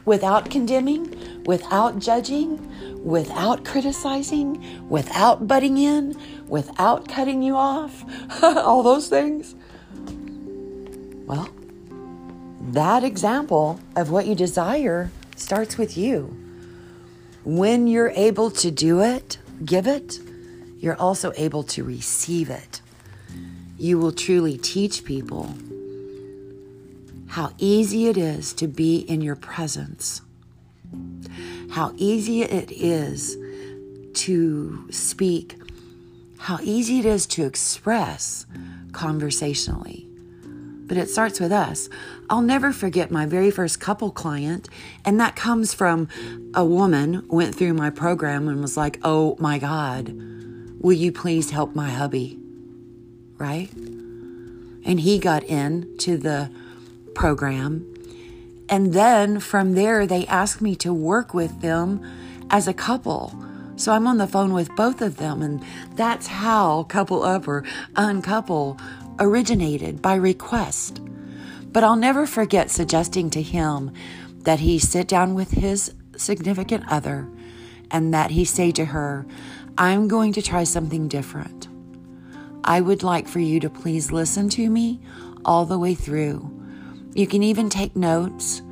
without 0.04 0.50
condemning, 0.50 1.42
without 1.44 2.00
judging, 2.00 2.58
without 3.04 3.64
criticizing, 3.64 4.88
without 4.88 5.46
butting 5.46 5.78
in, 5.78 6.16
without 6.48 7.06
cutting 7.08 7.42
you 7.42 7.54
off, 7.54 8.04
all 8.42 8.82
those 8.82 9.08
things? 9.08 9.54
Well, 11.26 11.48
that 12.72 13.04
example 13.04 13.80
of 13.96 14.10
what 14.10 14.26
you 14.26 14.34
desire 14.34 15.10
starts 15.36 15.76
with 15.76 15.96
you. 15.96 16.36
When 17.44 17.86
you're 17.86 18.10
able 18.10 18.50
to 18.52 18.70
do 18.70 19.00
it, 19.00 19.38
give 19.64 19.86
it, 19.86 20.18
you're 20.78 20.96
also 20.96 21.32
able 21.36 21.62
to 21.64 21.84
receive 21.84 22.50
it 22.50 22.80
you 23.78 23.98
will 23.98 24.12
truly 24.12 24.56
teach 24.56 25.04
people 25.04 25.54
how 27.28 27.52
easy 27.58 28.06
it 28.06 28.16
is 28.16 28.52
to 28.54 28.68
be 28.68 28.98
in 28.98 29.20
your 29.20 29.34
presence, 29.34 30.22
how 31.70 31.92
easy 31.96 32.42
it 32.42 32.70
is 32.70 33.36
to 34.14 34.86
speak, 34.92 35.56
how 36.38 36.58
easy 36.62 37.00
it 37.00 37.06
is 37.06 37.26
to 37.26 37.44
express 37.44 38.46
conversationally. 38.92 40.08
But 40.86 40.96
it 40.96 41.08
starts 41.08 41.40
with 41.40 41.52
us. 41.52 41.88
I'll 42.28 42.42
never 42.42 42.72
forget 42.72 43.10
my 43.10 43.26
very 43.26 43.50
first 43.50 43.80
couple 43.80 44.10
client, 44.10 44.68
and 45.04 45.18
that 45.20 45.36
comes 45.36 45.72
from 45.72 46.08
a 46.54 46.64
woman 46.64 47.24
went 47.28 47.54
through 47.54 47.74
my 47.74 47.90
program 47.90 48.48
and 48.48 48.60
was 48.60 48.76
like, 48.76 48.98
"Oh 49.02 49.36
my 49.38 49.58
God, 49.58 50.14
will 50.80 50.92
you 50.92 51.10
please 51.10 51.50
help 51.50 51.74
my 51.74 51.90
hubby?" 51.90 52.38
right? 53.38 53.72
And 53.74 55.00
he 55.00 55.18
got 55.18 55.42
in 55.44 55.96
to 55.98 56.16
the 56.16 56.50
program. 57.14 57.86
And 58.68 58.92
then 58.92 59.40
from 59.40 59.74
there, 59.74 60.06
they 60.06 60.26
asked 60.26 60.60
me 60.60 60.74
to 60.76 60.92
work 60.92 61.34
with 61.34 61.60
them 61.60 62.00
as 62.50 62.66
a 62.66 62.74
couple. 62.74 63.34
So 63.76 63.92
I'm 63.92 64.06
on 64.06 64.18
the 64.18 64.26
phone 64.26 64.52
with 64.52 64.74
both 64.76 65.02
of 65.02 65.16
them, 65.16 65.42
and 65.42 65.62
that's 65.96 66.28
how 66.28 66.84
Couple 66.84 67.22
Up 67.22 67.48
or 67.48 67.64
Uncouple 67.96 68.78
originated 69.18 70.02
by 70.02 70.14
request. 70.14 71.00
But 71.72 71.84
I'll 71.84 71.96
never 71.96 72.26
forget 72.26 72.70
suggesting 72.70 73.30
to 73.30 73.42
him 73.42 73.92
that 74.40 74.60
he 74.60 74.78
sit 74.78 75.08
down 75.08 75.34
with 75.34 75.50
his 75.50 75.92
significant 76.16 76.84
other 76.88 77.28
and 77.90 78.14
that 78.14 78.30
he 78.30 78.44
say 78.44 78.70
to 78.72 78.84
her, 78.86 79.26
I'm 79.76 80.06
going 80.08 80.32
to 80.34 80.42
try 80.42 80.64
something 80.64 81.08
different. 81.08 81.68
I 82.62 82.80
would 82.80 83.02
like 83.02 83.28
for 83.28 83.40
you 83.40 83.60
to 83.60 83.68
please 83.70 84.12
listen 84.12 84.48
to 84.50 84.70
me 84.70 85.00
all 85.44 85.64
the 85.64 85.78
way 85.78 85.94
through. 85.94 86.50
You 87.14 87.26
can 87.26 87.42
even 87.42 87.68
take 87.68 87.94
notes 87.94 88.62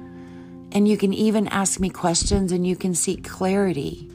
and 0.72 0.88
you 0.88 0.96
can 0.96 1.12
even 1.12 1.48
ask 1.48 1.78
me 1.78 1.90
questions 1.90 2.52
and 2.52 2.66
you 2.66 2.76
can 2.76 2.94
seek 2.94 3.28
clarity 3.28 4.10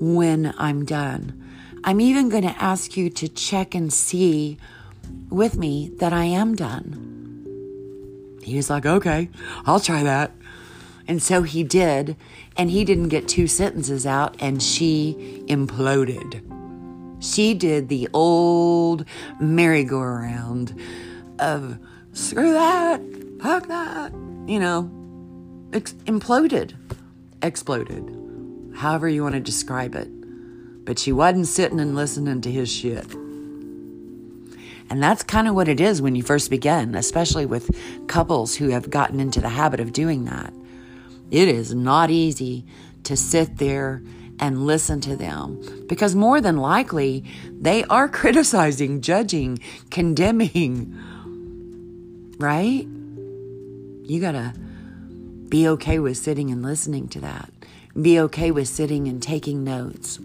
when 0.00 0.54
I'm 0.58 0.84
done. 0.84 1.39
I'm 1.82 2.00
even 2.00 2.28
going 2.28 2.42
to 2.42 2.62
ask 2.62 2.96
you 2.96 3.08
to 3.10 3.28
check 3.28 3.74
and 3.74 3.92
see 3.92 4.58
with 5.28 5.56
me 5.56 5.90
that 5.96 6.12
I 6.12 6.24
am 6.24 6.54
done. 6.54 7.06
He 8.42 8.56
was 8.56 8.68
like, 8.68 8.84
okay, 8.84 9.28
I'll 9.64 9.80
try 9.80 10.02
that. 10.02 10.32
And 11.08 11.22
so 11.22 11.42
he 11.42 11.62
did. 11.64 12.16
And 12.56 12.70
he 12.70 12.84
didn't 12.84 13.08
get 13.08 13.28
two 13.28 13.46
sentences 13.46 14.06
out, 14.06 14.36
and 14.40 14.62
she 14.62 15.42
imploded. 15.46 16.42
She 17.22 17.54
did 17.54 17.88
the 17.88 18.08
old 18.12 19.04
merry-go-round 19.40 20.78
of 21.38 21.78
screw 22.12 22.52
that, 22.52 23.00
fuck 23.40 23.68
that, 23.68 24.12
you 24.46 24.58
know, 24.58 24.90
ex- 25.72 25.94
imploded, 26.04 26.74
exploded, 27.42 28.14
however 28.76 29.08
you 29.08 29.22
want 29.22 29.34
to 29.34 29.40
describe 29.40 29.94
it. 29.94 30.08
But 30.84 30.98
she 30.98 31.12
wasn't 31.12 31.46
sitting 31.46 31.80
and 31.80 31.94
listening 31.94 32.40
to 32.40 32.50
his 32.50 32.70
shit. 32.70 33.14
And 34.90 35.00
that's 35.00 35.22
kind 35.22 35.46
of 35.46 35.54
what 35.54 35.68
it 35.68 35.80
is 35.80 36.02
when 36.02 36.16
you 36.16 36.22
first 36.22 36.50
begin, 36.50 36.96
especially 36.96 37.46
with 37.46 37.70
couples 38.08 38.56
who 38.56 38.70
have 38.70 38.90
gotten 38.90 39.20
into 39.20 39.40
the 39.40 39.50
habit 39.50 39.78
of 39.78 39.92
doing 39.92 40.24
that. 40.24 40.52
It 41.30 41.46
is 41.46 41.72
not 41.72 42.10
easy 42.10 42.64
to 43.04 43.16
sit 43.16 43.58
there 43.58 44.02
and 44.40 44.66
listen 44.66 45.00
to 45.02 45.14
them 45.16 45.60
because 45.88 46.14
more 46.16 46.40
than 46.40 46.56
likely 46.56 47.24
they 47.52 47.84
are 47.84 48.08
criticizing, 48.20 49.00
judging, 49.00 49.60
condemning, 49.90 50.96
right? 52.38 52.86
You 54.02 54.20
got 54.20 54.32
to 54.32 54.54
be 55.48 55.68
okay 55.68 56.00
with 56.00 56.16
sitting 56.16 56.50
and 56.50 56.62
listening 56.62 57.06
to 57.08 57.20
that. 57.20 57.52
Be 58.00 58.18
okay 58.20 58.50
with 58.50 58.66
sitting 58.66 59.06
and 59.06 59.22
taking 59.22 59.62
notes. 59.62 60.18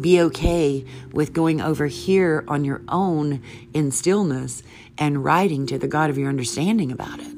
Be 0.00 0.20
okay 0.22 0.84
with 1.12 1.32
going 1.32 1.60
over 1.60 1.86
here 1.86 2.44
on 2.48 2.64
your 2.64 2.82
own 2.88 3.42
in 3.72 3.92
stillness 3.92 4.62
and 4.98 5.24
writing 5.24 5.66
to 5.66 5.78
the 5.78 5.88
God 5.88 6.10
of 6.10 6.18
your 6.18 6.28
understanding 6.28 6.90
about 6.90 7.20
it. 7.20 7.34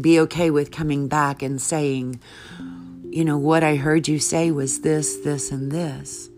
Be 0.00 0.20
okay 0.20 0.50
with 0.50 0.70
coming 0.70 1.08
back 1.08 1.42
and 1.42 1.60
saying, 1.60 2.20
you 3.10 3.24
know, 3.24 3.38
what 3.38 3.64
I 3.64 3.76
heard 3.76 4.08
you 4.08 4.18
say 4.18 4.50
was 4.50 4.80
this, 4.80 5.16
this, 5.18 5.50
and 5.50 5.72
this. 5.72 6.28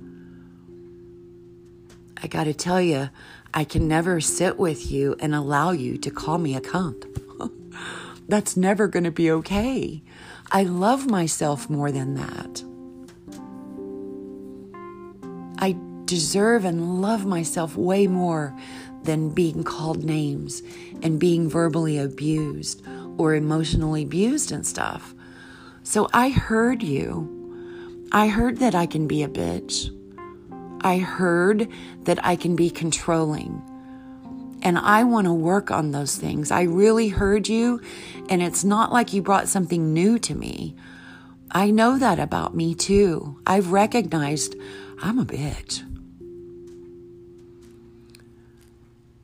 I 2.23 2.27
got 2.27 2.45
to 2.45 2.55
tell 2.55 2.81
you, 2.81 3.11
I 3.55 3.65
can 3.65 3.89
never 3.89 4.21
sit 4.21 4.59
with 4.59 4.91
you 4.91 5.17
and 5.21 5.35
allow 5.35 5.71
you 5.71 5.99
to 5.99 6.11
call 6.11 6.39
me 6.39 6.55
a 6.55 6.61
cunt. 6.61 7.05
That's 8.29 8.57
never 8.57 8.87
going 8.89 9.05
to 9.05 9.11
be 9.11 9.31
okay. 9.31 10.03
I 10.51 10.63
love 10.65 11.07
myself 11.07 11.69
more 11.69 11.91
than 11.91 12.15
that. 12.15 12.63
I 15.59 15.77
deserve 16.05 16.65
and 16.65 17.03
love 17.03 17.27
myself 17.27 17.77
way 17.77 18.07
more 18.07 18.57
than 19.03 19.31
being 19.31 19.65
called 19.65 20.05
names 20.05 20.63
and 21.03 21.21
being 21.21 21.49
verbally 21.49 21.99
abused 21.99 22.83
or 23.19 23.35
emotionally 23.35 24.03
abused 24.03 24.53
and 24.53 24.67
stuff. 24.67 25.15
So 25.83 26.09
I 26.13 26.31
heard 26.31 26.83
you. 26.83 27.35
I 28.13 28.29
heard 28.29 28.59
that 28.59 28.75
I 28.75 28.87
can 28.87 29.07
be 29.07 29.23
a 29.23 29.29
bitch. 29.29 29.95
I 30.81 30.99
heard 30.99 31.69
that 32.05 32.25
I 32.25 32.37
can 32.37 32.57
be 32.57 32.71
controlling. 32.71 33.63
And 34.63 34.79
I 34.79 35.05
want 35.05 35.27
to 35.27 35.33
work 35.33 35.71
on 35.71 35.91
those 35.91 36.17
things. 36.17 36.51
I 36.51 36.63
really 36.63 37.09
heard 37.09 37.49
you, 37.49 37.81
and 38.29 38.43
it's 38.43 38.65
not 38.65 38.93
like 38.93 39.13
you 39.13 39.23
brought 39.23 39.49
something 39.49 39.93
new 39.93 40.19
to 40.21 40.35
me. 40.35 40.75
I 41.51 41.71
know 41.71 41.99
that 41.99 42.19
about 42.19 42.55
me 42.55 42.75
too. 42.75 43.41
I've 43.47 43.73
recognized 43.73 44.57
I'm 45.01 45.19
a 45.19 45.25
bitch. 45.25 45.85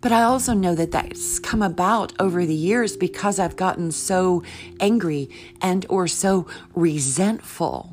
But 0.01 0.13
I 0.13 0.23
also 0.23 0.53
know 0.53 0.75
that 0.75 0.91
that's 0.91 1.39
come 1.39 1.63
about 1.63 2.13
over 2.21 2.45
the 2.45 2.55
years 2.55 2.95
because 2.95 3.39
I've 3.39 3.57
gotten 3.57 3.91
so 3.91 4.43
angry 4.79 5.31
and 5.63 5.87
or 5.89 6.07
so 6.07 6.47
resentful. 6.75 7.89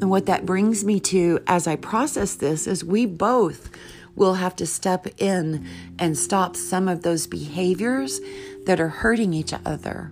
And 0.00 0.08
what 0.08 0.24
that 0.26 0.46
brings 0.46 0.82
me 0.82 0.98
to 1.00 1.40
as 1.46 1.66
I 1.66 1.76
process 1.76 2.36
this 2.36 2.66
is 2.66 2.82
we 2.82 3.04
both 3.04 3.68
will 4.16 4.34
have 4.34 4.56
to 4.56 4.66
step 4.66 5.06
in 5.18 5.66
and 5.98 6.16
stop 6.16 6.56
some 6.56 6.88
of 6.88 7.02
those 7.02 7.26
behaviors 7.26 8.20
that 8.64 8.80
are 8.80 8.88
hurting 8.88 9.34
each 9.34 9.52
other. 9.64 10.10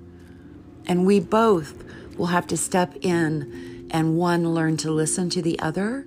And 0.87 1.07
we 1.07 1.21
both 1.21 1.83
will 2.19 2.27
have 2.27 2.47
to 2.49 2.57
step 2.57 2.95
in 3.01 3.76
and 3.97 4.19
one, 4.19 4.53
learn 4.53 4.77
to 4.77 4.91
listen 4.91 5.31
to 5.31 5.41
the 5.41 5.59
other, 5.59 6.07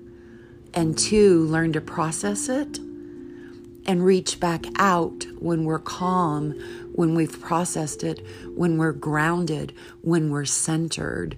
and 0.76 0.96
two, 0.96 1.44
learn 1.46 1.74
to 1.74 1.82
process 1.82 2.48
it 2.48 2.78
and 3.88 4.06
reach 4.06 4.40
back 4.40 4.64
out 4.76 5.26
when 5.40 5.64
we're 5.64 5.80
calm, 5.80 6.52
when 6.94 7.16
we've 7.16 7.42
processed 7.42 8.04
it, 8.04 8.24
when 8.54 8.78
we're 8.78 8.92
grounded, 8.92 9.74
when 10.02 10.30
we're 10.30 10.46
centered, 10.46 11.36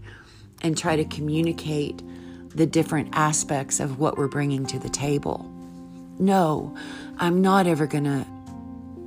and 0.62 0.78
try 0.78 0.98
to 0.98 1.06
communicate 1.06 2.04
the 2.50 2.66
different 2.66 3.08
aspects 3.14 3.80
of 3.80 3.98
what 3.98 4.18
we're 4.18 4.28
bringing 4.28 4.66
to 4.66 4.78
the 4.78 4.90
table. 4.90 5.50
No, 6.20 6.76
I'm 7.18 7.42
not 7.42 7.66
ever 7.66 7.88
gonna. 7.88 8.28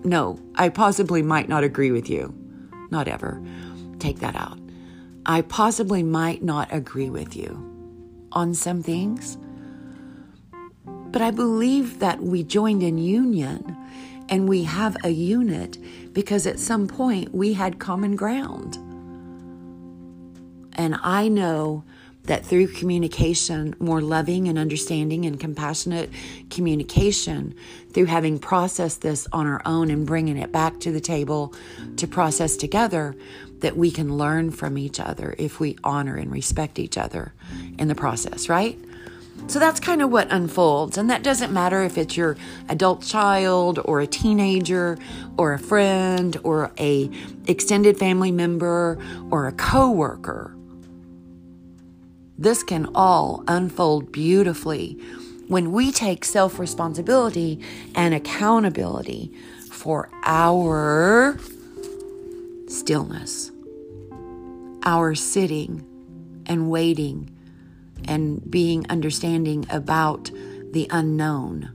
No, 0.03 0.41
I 0.55 0.71
possibly 0.71 1.21
might 1.21 1.51
not 1.51 1.63
agree 1.63 1.91
with 1.91 2.09
you. 2.09 2.33
Not 2.91 3.07
ever. 3.07 3.39
Take 3.99 4.21
that 4.21 4.35
out. 4.35 4.64
I 5.27 5.41
possibly 5.41 6.03
might 6.03 6.43
not 6.43 6.69
agree 6.71 7.09
with 7.09 7.35
you 7.35 7.59
on 8.33 8.53
some 8.53 8.83
things, 8.83 9.39
but 10.85 11.23
I 11.23 11.31
believe 11.31 12.01
that 12.01 12.23
we 12.23 12.43
joined 12.43 12.83
in 12.83 12.99
union 12.99 13.77
and 14.29 14.49
we 14.49 14.65
have 14.65 14.97
a 15.03 15.11
unit 15.11 15.79
because 16.13 16.47
at 16.47 16.59
some 16.59 16.87
point 16.87 17.35
we 17.35 17.55
had 17.55 17.79
common 17.79 18.17
ground. 18.17 18.77
And 20.77 20.97
I 21.03 21.29
know 21.29 21.85
that 22.25 22.45
through 22.45 22.69
communication, 22.69 23.75
more 23.79 24.01
loving 24.01 24.49
and 24.49 24.59
understanding 24.59 25.27
and 25.27 25.39
compassionate 25.39 26.11
communication, 26.51 27.55
through 27.93 28.07
having 28.07 28.39
processed 28.39 29.03
this 29.03 29.29
on 29.33 29.47
our 29.47 29.61
own 29.67 29.91
and 29.91 30.07
bringing 30.07 30.39
it 30.39 30.51
back 30.51 30.81
to 30.81 30.91
the 30.91 31.01
table 31.01 31.55
to 31.97 32.07
process 32.07 32.57
together, 32.57 33.15
that 33.61 33.77
we 33.77 33.91
can 33.91 34.17
learn 34.17 34.51
from 34.51 34.77
each 34.77 35.01
other 35.01 35.35
if 35.39 35.61
we 35.61 35.77
honor 35.85 36.17
and 36.17 36.31
respect 36.31 36.79
each 36.79 36.99
other 36.99 37.33
in 37.79 37.89
the 37.89 37.95
process, 37.95 38.49
right? 38.49 38.79
So 39.47 39.59
that's 39.59 39.79
kind 39.79 40.01
of 40.01 40.11
what 40.11 40.31
unfolds. 40.33 40.97
And 40.97 41.11
that 41.11 41.23
doesn't 41.23 41.53
matter 41.53 41.83
if 41.83 41.99
it's 41.99 42.17
your 42.17 42.37
adult 42.69 43.03
child 43.03 43.79
or 43.85 44.01
a 44.01 44.07
teenager 44.07 44.97
or 45.37 45.53
a 45.53 45.59
friend 45.59 46.37
or 46.43 46.73
a 46.79 47.11
extended 47.47 47.99
family 47.99 48.33
member 48.33 48.99
or 49.31 49.47
a 49.47 49.53
coworker. 49.53 50.57
This 52.39 52.63
can 52.63 52.89
all 52.95 53.45
unfold 53.47 54.13
beautifully 54.13 54.99
when 55.49 55.73
we 55.73 55.93
take 55.93 56.25
self 56.25 56.59
responsibility 56.59 57.61
and 57.95 58.15
accountability 58.15 59.31
for 59.71 60.09
our 60.25 61.37
stillness 62.75 63.51
our 64.85 65.15
sitting 65.15 65.83
and 66.47 66.71
waiting 66.71 67.31
and 68.07 68.51
being 68.51 68.85
understanding 68.91 69.67
about 69.71 70.31
the 70.73 70.87
unknown. 70.91 71.71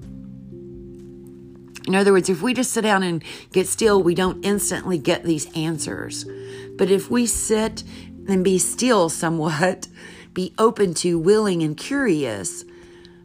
In 1.88 1.96
other 1.96 2.12
words, 2.12 2.30
if 2.30 2.42
we 2.42 2.54
just 2.54 2.72
sit 2.72 2.82
down 2.82 3.02
and 3.02 3.24
get 3.52 3.68
still, 3.68 4.04
we 4.04 4.14
don't 4.14 4.46
instantly 4.46 5.00
get 5.00 5.24
these 5.24 5.52
answers. 5.56 6.26
But 6.78 6.92
if 6.92 7.10
we 7.10 7.26
sit 7.26 7.84
and 8.28 8.44
be 8.44 8.60
still 8.60 9.10
somewhat, 9.10 9.88
be 10.34 10.54
open 10.60 10.94
to, 10.94 11.18
willing, 11.18 11.64
and 11.64 11.76
curious, 11.76 12.64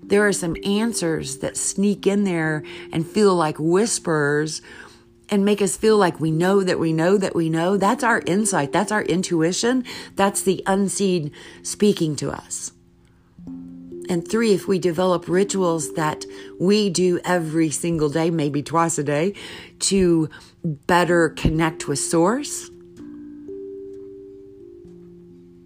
there 0.03 0.27
are 0.27 0.33
some 0.33 0.57
answers 0.65 1.39
that 1.39 1.57
sneak 1.57 2.07
in 2.07 2.25
there 2.25 2.63
and 2.93 3.07
feel 3.07 3.35
like 3.35 3.59
whispers 3.59 4.63
and 5.35 5.45
make 5.45 5.61
us 5.61 5.77
feel 5.77 5.99
like 5.99 6.21
we 6.21 6.31
know 6.31 6.63
that 6.63 6.79
we 6.79 6.93
know 6.93 7.19
that 7.19 7.35
we 7.35 7.51
know. 7.51 7.77
That's 7.77 8.05
our 8.05 8.23
insight. 8.25 8.71
That's 8.71 8.93
our 8.93 9.03
intuition. 9.03 9.85
That's 10.15 10.43
the 10.43 10.63
unseen 10.65 11.33
speaking 11.65 12.15
to 12.17 12.31
us. 12.31 12.71
And 14.09 14.27
three, 14.27 14.53
if 14.53 14.69
we 14.69 14.79
develop 14.79 15.29
rituals 15.29 15.95
that 15.95 16.25
we 16.61 16.89
do 16.89 17.19
every 17.25 17.71
single 17.71 18.09
day, 18.09 18.31
maybe 18.31 18.63
twice 18.63 18.97
a 18.97 19.03
day, 19.03 19.35
to 19.81 20.31
better 20.63 21.31
connect 21.31 21.89
with 21.89 21.99
Source, 21.99 22.71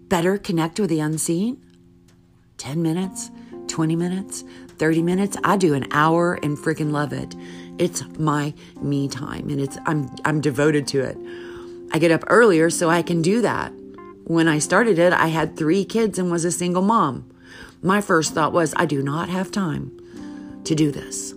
better 0.07 0.39
connect 0.39 0.79
with 0.79 0.89
the 0.89 0.99
unseen, 0.99 1.63
10 2.57 2.81
minutes, 2.81 3.29
20 3.67 3.95
minutes, 3.95 4.43
30 4.79 5.03
minutes. 5.03 5.37
I 5.43 5.57
do 5.57 5.75
an 5.75 5.85
hour 5.91 6.39
and 6.41 6.57
freaking 6.57 6.91
love 6.91 7.13
it. 7.13 7.35
It's 7.79 8.03
my 8.19 8.53
me 8.81 9.07
time 9.07 9.49
and 9.49 9.59
it's 9.59 9.77
I'm 9.85 10.09
I'm 10.25 10.41
devoted 10.41 10.85
to 10.87 10.99
it. 10.99 11.17
I 11.91 11.97
get 11.97 12.11
up 12.11 12.25
earlier 12.27 12.69
so 12.69 12.89
I 12.89 13.01
can 13.01 13.21
do 13.21 13.41
that. 13.41 13.71
When 14.25 14.47
I 14.47 14.59
started 14.59 14.99
it, 14.99 15.13
I 15.13 15.27
had 15.27 15.57
3 15.57 15.85
kids 15.85 16.19
and 16.19 16.29
was 16.29 16.45
a 16.45 16.51
single 16.51 16.83
mom. 16.83 17.31
My 17.81 18.01
first 18.01 18.33
thought 18.33 18.53
was 18.53 18.73
I 18.75 18.85
do 18.85 19.01
not 19.01 19.29
have 19.29 19.49
time 19.49 19.97
to 20.65 20.75
do 20.75 20.91
this. 20.91 21.31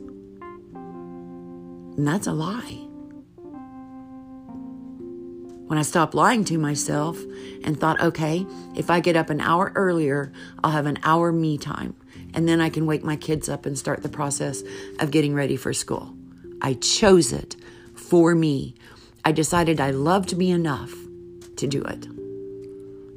And 1.96 2.06
that's 2.06 2.26
a 2.26 2.32
lie. 2.32 2.80
When 5.68 5.78
I 5.78 5.82
stopped 5.82 6.12
lying 6.12 6.44
to 6.46 6.58
myself 6.58 7.18
and 7.64 7.80
thought, 7.80 8.00
okay, 8.02 8.44
if 8.74 8.90
I 8.90 9.00
get 9.00 9.16
up 9.16 9.30
an 9.30 9.40
hour 9.40 9.72
earlier, 9.74 10.32
I'll 10.62 10.72
have 10.72 10.86
an 10.86 10.98
hour 11.02 11.32
me 11.32 11.56
time 11.56 11.94
and 12.34 12.48
then 12.48 12.60
I 12.60 12.68
can 12.68 12.84
wake 12.84 13.04
my 13.04 13.16
kids 13.16 13.48
up 13.48 13.64
and 13.64 13.78
start 13.78 14.02
the 14.02 14.08
process 14.08 14.62
of 14.98 15.10
getting 15.10 15.34
ready 15.34 15.56
for 15.56 15.72
school. 15.72 16.14
I 16.62 16.74
chose 16.74 17.32
it 17.32 17.56
for 17.94 18.34
me. 18.34 18.74
I 19.24 19.32
decided 19.32 19.80
I 19.80 19.90
loved 19.90 20.36
me 20.36 20.50
enough 20.50 20.92
to 21.56 21.66
do 21.66 21.82
it. 21.82 22.06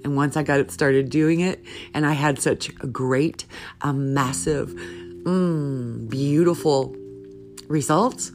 And 0.04 0.16
once 0.16 0.36
I 0.36 0.44
got 0.44 0.70
started 0.72 1.10
doing 1.10 1.40
it, 1.40 1.64
and 1.94 2.06
I 2.06 2.14
had 2.14 2.40
such 2.40 2.70
a 2.82 2.88
great, 2.88 3.46
a 3.82 3.94
massive, 3.94 4.70
mm, 4.70 6.10
beautiful 6.10 6.96
results, 7.68 8.32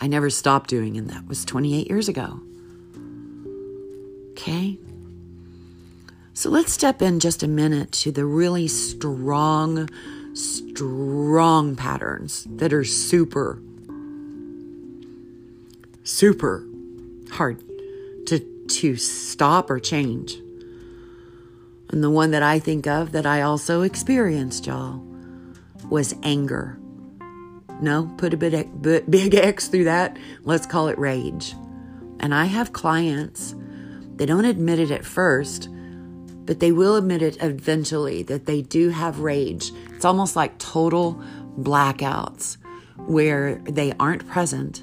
I 0.00 0.06
never 0.06 0.30
stopped 0.30 0.68
doing, 0.68 0.96
and 0.96 1.08
that 1.10 1.26
was 1.26 1.44
28 1.44 1.88
years 1.88 2.08
ago. 2.08 2.40
Okay? 4.32 4.78
So 6.34 6.50
let's 6.50 6.72
step 6.72 7.00
in 7.00 7.18
just 7.18 7.42
a 7.42 7.48
minute 7.48 7.92
to 7.92 8.12
the 8.12 8.26
really 8.26 8.68
strong, 8.68 9.88
strong 10.36 11.76
patterns 11.76 12.46
that 12.50 12.72
are 12.72 12.84
super, 12.84 13.58
super 16.04 16.66
hard 17.32 17.62
to, 18.26 18.40
to 18.68 18.96
stop 18.96 19.70
or 19.70 19.80
change. 19.80 20.34
And 21.88 22.02
the 22.02 22.10
one 22.10 22.32
that 22.32 22.42
I 22.42 22.58
think 22.58 22.86
of 22.86 23.12
that 23.12 23.26
I 23.26 23.42
also 23.42 23.82
experienced, 23.82 24.66
y'all, 24.66 25.02
was 25.88 26.14
anger. 26.22 26.78
No, 27.80 28.12
put 28.16 28.34
a 28.34 28.36
bit 28.36 28.82
big 28.82 29.34
X 29.34 29.68
through 29.68 29.84
that. 29.84 30.18
Let's 30.44 30.66
call 30.66 30.88
it 30.88 30.98
rage. 30.98 31.54
And 32.20 32.34
I 32.34 32.46
have 32.46 32.72
clients, 32.72 33.54
they 34.16 34.26
don't 34.26 34.46
admit 34.46 34.78
it 34.78 34.90
at 34.90 35.04
first, 35.04 35.68
but 36.46 36.60
they 36.60 36.72
will 36.72 36.96
admit 36.96 37.22
it 37.22 37.36
eventually 37.42 38.22
that 38.22 38.46
they 38.46 38.62
do 38.62 38.90
have 38.90 39.20
rage. 39.20 39.72
It's 39.92 40.04
almost 40.04 40.36
like 40.36 40.58
total 40.58 41.20
blackouts 41.58 42.56
where 43.06 43.56
they 43.64 43.92
aren't 43.98 44.26
present 44.28 44.82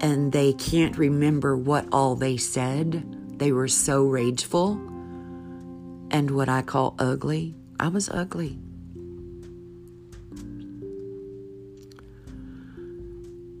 and 0.00 0.32
they 0.32 0.52
can't 0.54 0.96
remember 0.96 1.56
what 1.56 1.86
all 1.92 2.16
they 2.16 2.36
said. 2.36 3.04
They 3.38 3.52
were 3.52 3.68
so 3.68 4.04
rageful 4.04 4.72
and 6.10 6.30
what 6.30 6.48
I 6.48 6.62
call 6.62 6.94
ugly. 6.98 7.54
I 7.78 7.88
was 7.88 8.08
ugly. 8.08 8.58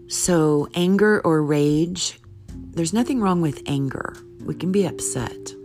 So, 0.08 0.68
anger 0.74 1.20
or 1.24 1.42
rage, 1.42 2.20
there's 2.48 2.92
nothing 2.92 3.20
wrong 3.20 3.40
with 3.40 3.62
anger. 3.66 4.16
We 4.44 4.54
can 4.54 4.70
be 4.70 4.86
upset. 4.86 5.55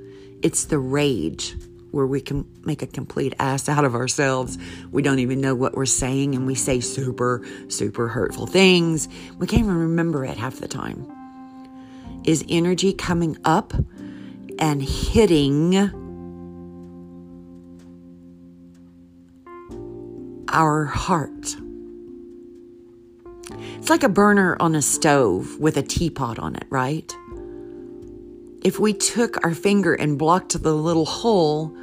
It's 0.41 0.65
the 0.65 0.79
rage 0.79 1.55
where 1.91 2.07
we 2.07 2.21
can 2.21 2.45
make 2.65 2.81
a 2.81 2.87
complete 2.87 3.33
ass 3.37 3.69
out 3.69 3.85
of 3.85 3.93
ourselves. 3.93 4.57
We 4.91 5.01
don't 5.01 5.19
even 5.19 5.41
know 5.41 5.53
what 5.53 5.75
we're 5.75 5.85
saying 5.85 6.35
and 6.35 6.47
we 6.47 6.55
say 6.55 6.79
super, 6.79 7.45
super 7.67 8.07
hurtful 8.07 8.47
things. 8.47 9.07
We 9.37 9.45
can't 9.45 9.63
even 9.63 9.77
remember 9.77 10.25
it 10.25 10.37
half 10.37 10.55
the 10.55 10.67
time. 10.67 11.05
Is 12.23 12.45
energy 12.49 12.93
coming 12.93 13.37
up 13.43 13.73
and 14.59 14.81
hitting 14.81 15.75
our 20.47 20.85
heart? 20.85 21.55
It's 23.77 23.89
like 23.89 24.03
a 24.03 24.09
burner 24.09 24.55
on 24.59 24.75
a 24.75 24.81
stove 24.81 25.59
with 25.59 25.75
a 25.75 25.83
teapot 25.83 26.39
on 26.39 26.55
it, 26.55 26.65
right? 26.69 27.13
If 28.61 28.79
we 28.79 28.93
took 28.93 29.43
our 29.43 29.53
finger 29.53 29.93
and 29.93 30.17
blocked 30.17 30.61
the 30.61 30.73
little 30.73 31.05
hole, 31.05 31.75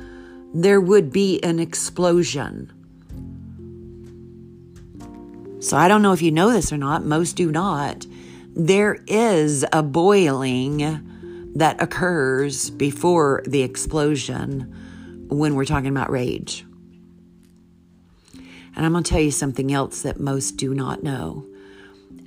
there 0.55 0.81
would 0.81 1.13
be 1.13 1.43
an 1.43 1.59
explosion. 1.59 2.73
So 5.61 5.77
I 5.77 5.89
don't 5.89 6.03
know 6.03 6.13
if 6.13 6.23
you 6.23 6.31
know 6.31 6.53
this 6.53 6.73
or 6.73 6.77
not, 6.77 7.05
most 7.05 7.35
do 7.35 7.51
not. 7.51 8.07
There 8.55 8.99
is 9.07 9.65
a 9.73 9.83
boiling 9.83 11.53
that 11.55 11.83
occurs 11.83 12.71
before 12.71 13.43
the 13.45 13.63
explosion 13.63 15.27
when 15.29 15.57
we're 15.57 15.65
talking 15.65 15.91
about 15.91 16.11
rage. 16.11 16.65
And 18.77 18.87
I'm 18.87 18.93
going 18.93 19.03
to 19.03 19.11
tell 19.11 19.21
you 19.21 19.33
something 19.33 19.73
else 19.73 20.03
that 20.03 20.21
most 20.21 20.53
do 20.53 20.73
not 20.73 21.03
know. 21.03 21.45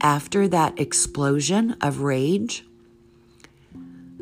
After 0.02 0.48
that 0.50 0.78
explosion 0.80 1.78
of 1.80 2.02
rage, 2.02 2.66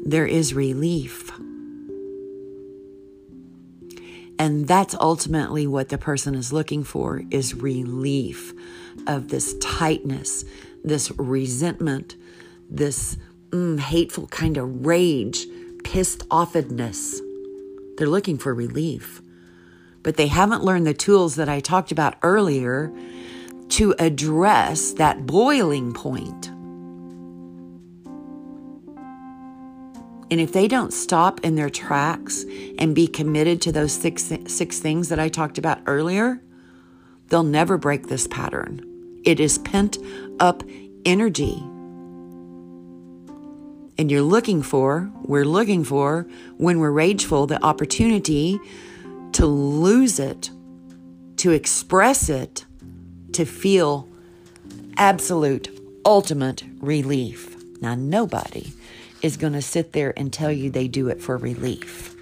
there 0.05 0.25
is 0.25 0.53
relief. 0.53 1.31
And 4.37 4.67
that's 4.67 4.95
ultimately 4.95 5.67
what 5.67 5.89
the 5.89 5.97
person 5.97 6.33
is 6.33 6.53
looking 6.53 6.83
for 6.83 7.21
is 7.29 7.53
relief 7.53 8.53
of 9.05 9.27
this 9.27 9.57
tightness, 9.59 10.45
this 10.83 11.11
resentment, 11.17 12.15
this 12.69 13.17
mm, 13.49 13.79
hateful 13.79 14.27
kind 14.27 14.57
of 14.57 14.85
rage, 14.85 15.45
pissed 15.83 16.27
offedness. 16.29 17.19
They're 17.97 18.07
looking 18.07 18.37
for 18.37 18.53
relief. 18.53 19.21
But 20.03 20.15
they 20.15 20.27
haven't 20.27 20.63
learned 20.63 20.87
the 20.87 20.93
tools 20.93 21.35
that 21.35 21.49
I 21.49 21.59
talked 21.59 21.91
about 21.91 22.15
earlier 22.21 22.93
to 23.69 23.93
address 23.99 24.93
that 24.93 25.25
boiling 25.25 25.93
point. 25.93 26.49
And 30.31 30.39
if 30.39 30.51
they 30.51 30.67
don't 30.67 30.93
stop 30.93 31.39
in 31.43 31.55
their 31.55 31.69
tracks 31.69 32.45
and 32.77 32.93
be 32.93 33.07
committed 33.07 33.61
to 33.63 33.71
those 33.71 33.91
six, 33.91 34.31
six 34.45 34.79
things 34.79 35.09
that 35.09 35.19
I 35.19 35.27
talked 35.27 35.57
about 35.57 35.79
earlier, 35.87 36.41
they'll 37.27 37.43
never 37.43 37.77
break 37.77 38.07
this 38.07 38.27
pattern. 38.27 38.85
It 39.25 39.39
is 39.39 39.57
pent 39.57 39.97
up 40.39 40.63
energy. 41.03 41.63
And 43.97 44.09
you're 44.09 44.21
looking 44.21 44.61
for, 44.61 45.11
we're 45.23 45.45
looking 45.45 45.83
for, 45.83 46.25
when 46.57 46.79
we're 46.79 46.91
rageful, 46.91 47.47
the 47.47 47.61
opportunity 47.65 48.59
to 49.33 49.45
lose 49.45 50.19
it, 50.19 50.51
to 51.37 51.51
express 51.51 52.29
it, 52.29 52.65
to 53.33 53.45
feel 53.45 54.07
absolute, 54.95 55.69
ultimate 56.05 56.63
relief. 56.79 57.57
Now, 57.81 57.95
nobody 57.95 58.71
is 59.21 59.37
going 59.37 59.53
to 59.53 59.61
sit 59.61 59.93
there 59.93 60.13
and 60.17 60.31
tell 60.31 60.51
you 60.51 60.69
they 60.69 60.87
do 60.87 61.09
it 61.09 61.21
for 61.21 61.37
relief. 61.37 62.15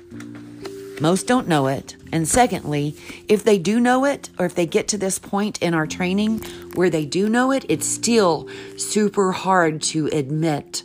Most 1.00 1.28
don't 1.28 1.48
know 1.48 1.68
it. 1.68 1.96
And 2.12 2.28
secondly, 2.28 2.96
if 3.28 3.44
they 3.44 3.60
do 3.60 3.80
know 3.80 4.06
it, 4.06 4.30
or 4.40 4.46
if 4.46 4.56
they 4.56 4.66
get 4.66 4.88
to 4.90 4.98
this 4.98 5.20
point 5.20 5.62
in 5.62 5.74
our 5.74 5.86
training 5.86 6.40
where 6.74 6.90
they 6.90 7.06
do 7.06 7.30
know 7.30 7.52
it, 7.52 7.66
it's 7.70 7.88
still 7.88 8.50
super 8.78 9.32
hard 9.32 9.82
to 9.84 10.08
admit 10.08 10.84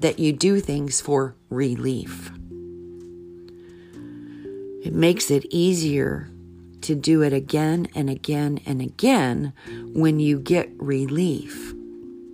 that 0.00 0.18
you 0.18 0.32
do 0.32 0.60
things 0.60 1.00
for 1.00 1.34
relief. 1.48 2.30
It 4.84 4.92
makes 4.92 5.30
it 5.30 5.46
easier 5.50 6.28
to 6.82 6.94
do 6.94 7.22
it 7.22 7.32
again 7.32 7.88
and 7.94 8.10
again 8.10 8.60
and 8.66 8.80
again 8.80 9.52
when 9.94 10.20
you 10.20 10.38
get 10.38 10.70
relief, 10.76 11.74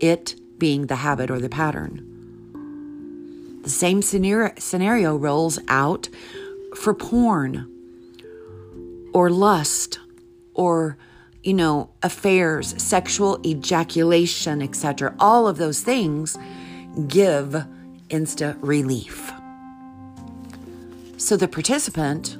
it 0.00 0.34
being 0.58 0.86
the 0.86 0.96
habit 0.96 1.30
or 1.30 1.38
the 1.38 1.48
pattern. 1.48 2.11
The 3.62 3.70
same 3.70 4.02
scenario 4.02 5.16
rolls 5.16 5.58
out 5.68 6.08
for 6.76 6.94
porn 6.94 7.68
or 9.12 9.30
lust 9.30 9.98
or 10.54 10.96
you 11.42 11.54
know 11.54 11.90
affairs 12.02 12.74
sexual 12.82 13.38
ejaculation 13.44 14.62
etc 14.62 15.14
all 15.18 15.46
of 15.46 15.58
those 15.58 15.82
things 15.82 16.38
give 17.08 17.64
instant 18.08 18.58
relief 18.62 19.32
so 21.16 21.36
the 21.36 21.48
participant 21.48 22.36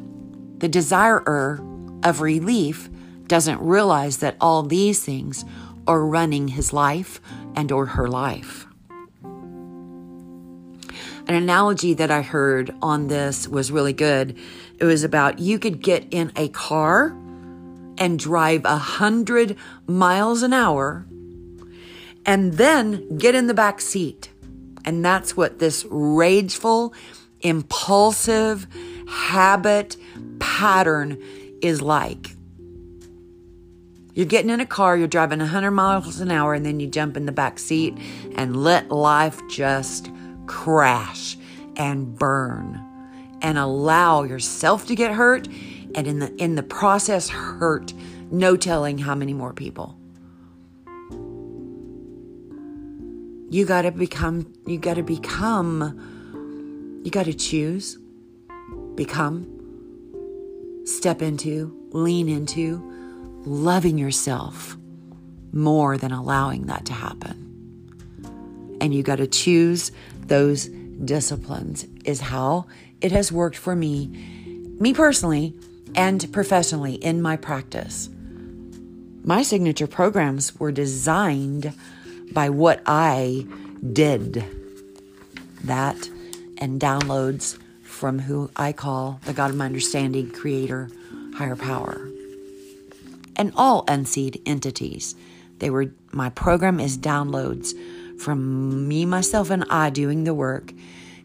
The 0.63 0.69
desirer 0.69 1.61
of 2.05 2.21
relief 2.21 2.89
doesn't 3.27 3.61
realize 3.61 4.19
that 4.19 4.37
all 4.41 4.63
these 4.63 5.05
things 5.05 5.45
are 5.89 6.07
running 6.07 6.49
his 6.49 6.73
life 6.73 7.21
and 7.57 7.73
or 7.73 7.87
her 7.87 8.07
life. 8.07 8.67
An 11.29 11.35
analogy 11.35 11.95
that 11.95 12.11
I 12.11 12.23
heard 12.23 12.75
on 12.83 13.09
this 13.09 13.47
was 13.47 13.71
really 13.71 13.93
good. 13.93 14.37
It 14.79 14.85
was 14.85 15.05
about 15.05 15.39
you 15.39 15.59
could 15.59 15.81
get 15.81 16.07
in 16.11 16.33
a 16.37 16.49
car 16.49 17.17
and 17.99 18.19
drive 18.19 18.65
a 18.65 18.77
hundred 18.77 19.57
miles 19.87 20.43
an 20.43 20.53
hour 20.53 21.07
and 22.27 22.55
then 22.55 23.19
get 23.19 23.35
in 23.35 23.47
the 23.47 23.55
back 23.55 23.81
seat. 23.81 24.31
And 24.85 25.05
that's 25.05 25.37
what 25.37 25.59
this 25.59 25.87
rageful, 25.91 26.93
impulsive 27.41 28.67
habit 29.09 29.97
pattern 30.41 31.23
is 31.63 31.81
like. 31.81 32.35
You're 34.15 34.27
getting 34.27 34.51
in 34.51 34.61
a 34.61 34.67
car, 34.67 34.97
you're 34.97 35.09
driving 35.09 35.39
100 35.39 35.71
miles 35.71 36.21
an 36.21 36.31
hour, 36.31 36.53
and 36.53 36.67
then 36.67 36.81
you 36.81 36.87
jump 36.87 37.17
in 37.17 37.25
the 37.25 37.33
back 37.33 37.59
seat 37.59 37.97
and 38.35 38.63
let 38.63 38.91
life 38.91 39.41
just 39.49 40.11
crash 40.53 41.38
and 41.77 42.15
burn 42.19 42.79
and 43.41 43.57
allow 43.57 44.23
yourself 44.23 44.87
to 44.87 44.95
get 44.95 45.12
hurt 45.12 45.49
and 45.95 46.07
in 46.07 46.19
the 46.19 46.31
in 46.37 46.57
the 46.57 46.62
process 46.62 47.31
hurt 47.31 47.95
no 48.31 48.55
telling 48.55 48.99
how 48.99 49.15
many 49.15 49.33
more 49.33 49.55
people. 49.55 49.99
You 53.51 53.65
got 53.67 53.83
to 53.83 53.91
become 53.91 54.53
you 54.67 54.79
got 54.79 54.95
to 54.95 55.03
become 55.03 57.01
you 57.03 57.11
got 57.11 57.25
to 57.25 57.35
choose 57.35 57.99
become 58.95 59.49
step 60.85 61.23
into, 61.23 61.75
lean 61.93 62.29
into 62.29 62.83
loving 63.47 63.97
yourself 63.97 64.77
more 65.53 65.97
than 65.97 66.12
allowing 66.12 66.67
that 66.67 66.85
to 66.87 66.93
happen. 66.93 67.38
And 68.81 68.93
you 68.93 69.03
got 69.03 69.17
to 69.17 69.27
choose 69.27 69.93
those 70.29 70.67
disciplines, 71.05 71.87
is 72.05 72.21
how 72.21 72.67
it 73.01 73.13
has 73.13 73.33
worked 73.33 73.57
for 73.57 73.75
me, 73.75 74.07
me 74.79 74.95
personally, 74.95 75.55
and 75.95 76.33
professionally 76.33 76.95
in 76.95 77.21
my 77.21 77.37
practice. 77.37 78.09
My 79.25 79.43
signature 79.43 79.87
programs 79.87 80.59
were 80.59 80.73
designed 80.73 81.73
by 82.33 82.49
what 82.51 82.83
I 82.87 83.47
did. 83.93 84.45
That 85.65 86.09
and 86.59 86.81
downloads 86.81 87.59
from 87.83 88.21
who 88.21 88.51
I 88.57 88.73
call 88.73 89.21
the 89.25 89.33
God 89.33 89.51
of 89.51 89.57
my 89.57 89.67
understanding, 89.67 90.31
creator, 90.31 90.89
higher 91.35 91.57
power. 91.57 92.09
And 93.37 93.53
all 93.57 93.85
unseed 93.87 94.41
entities. 94.45 95.15
They 95.59 95.71
were 95.71 95.93
my 96.11 96.31
program 96.31 96.81
is 96.81 96.99
downloads 96.99 97.73
from 98.23 98.89
me, 98.89 99.05
myself, 99.05 99.51
and 99.51 99.65
I 99.69 99.91
doing 99.91 100.25
the 100.25 100.35
work, 100.35 100.73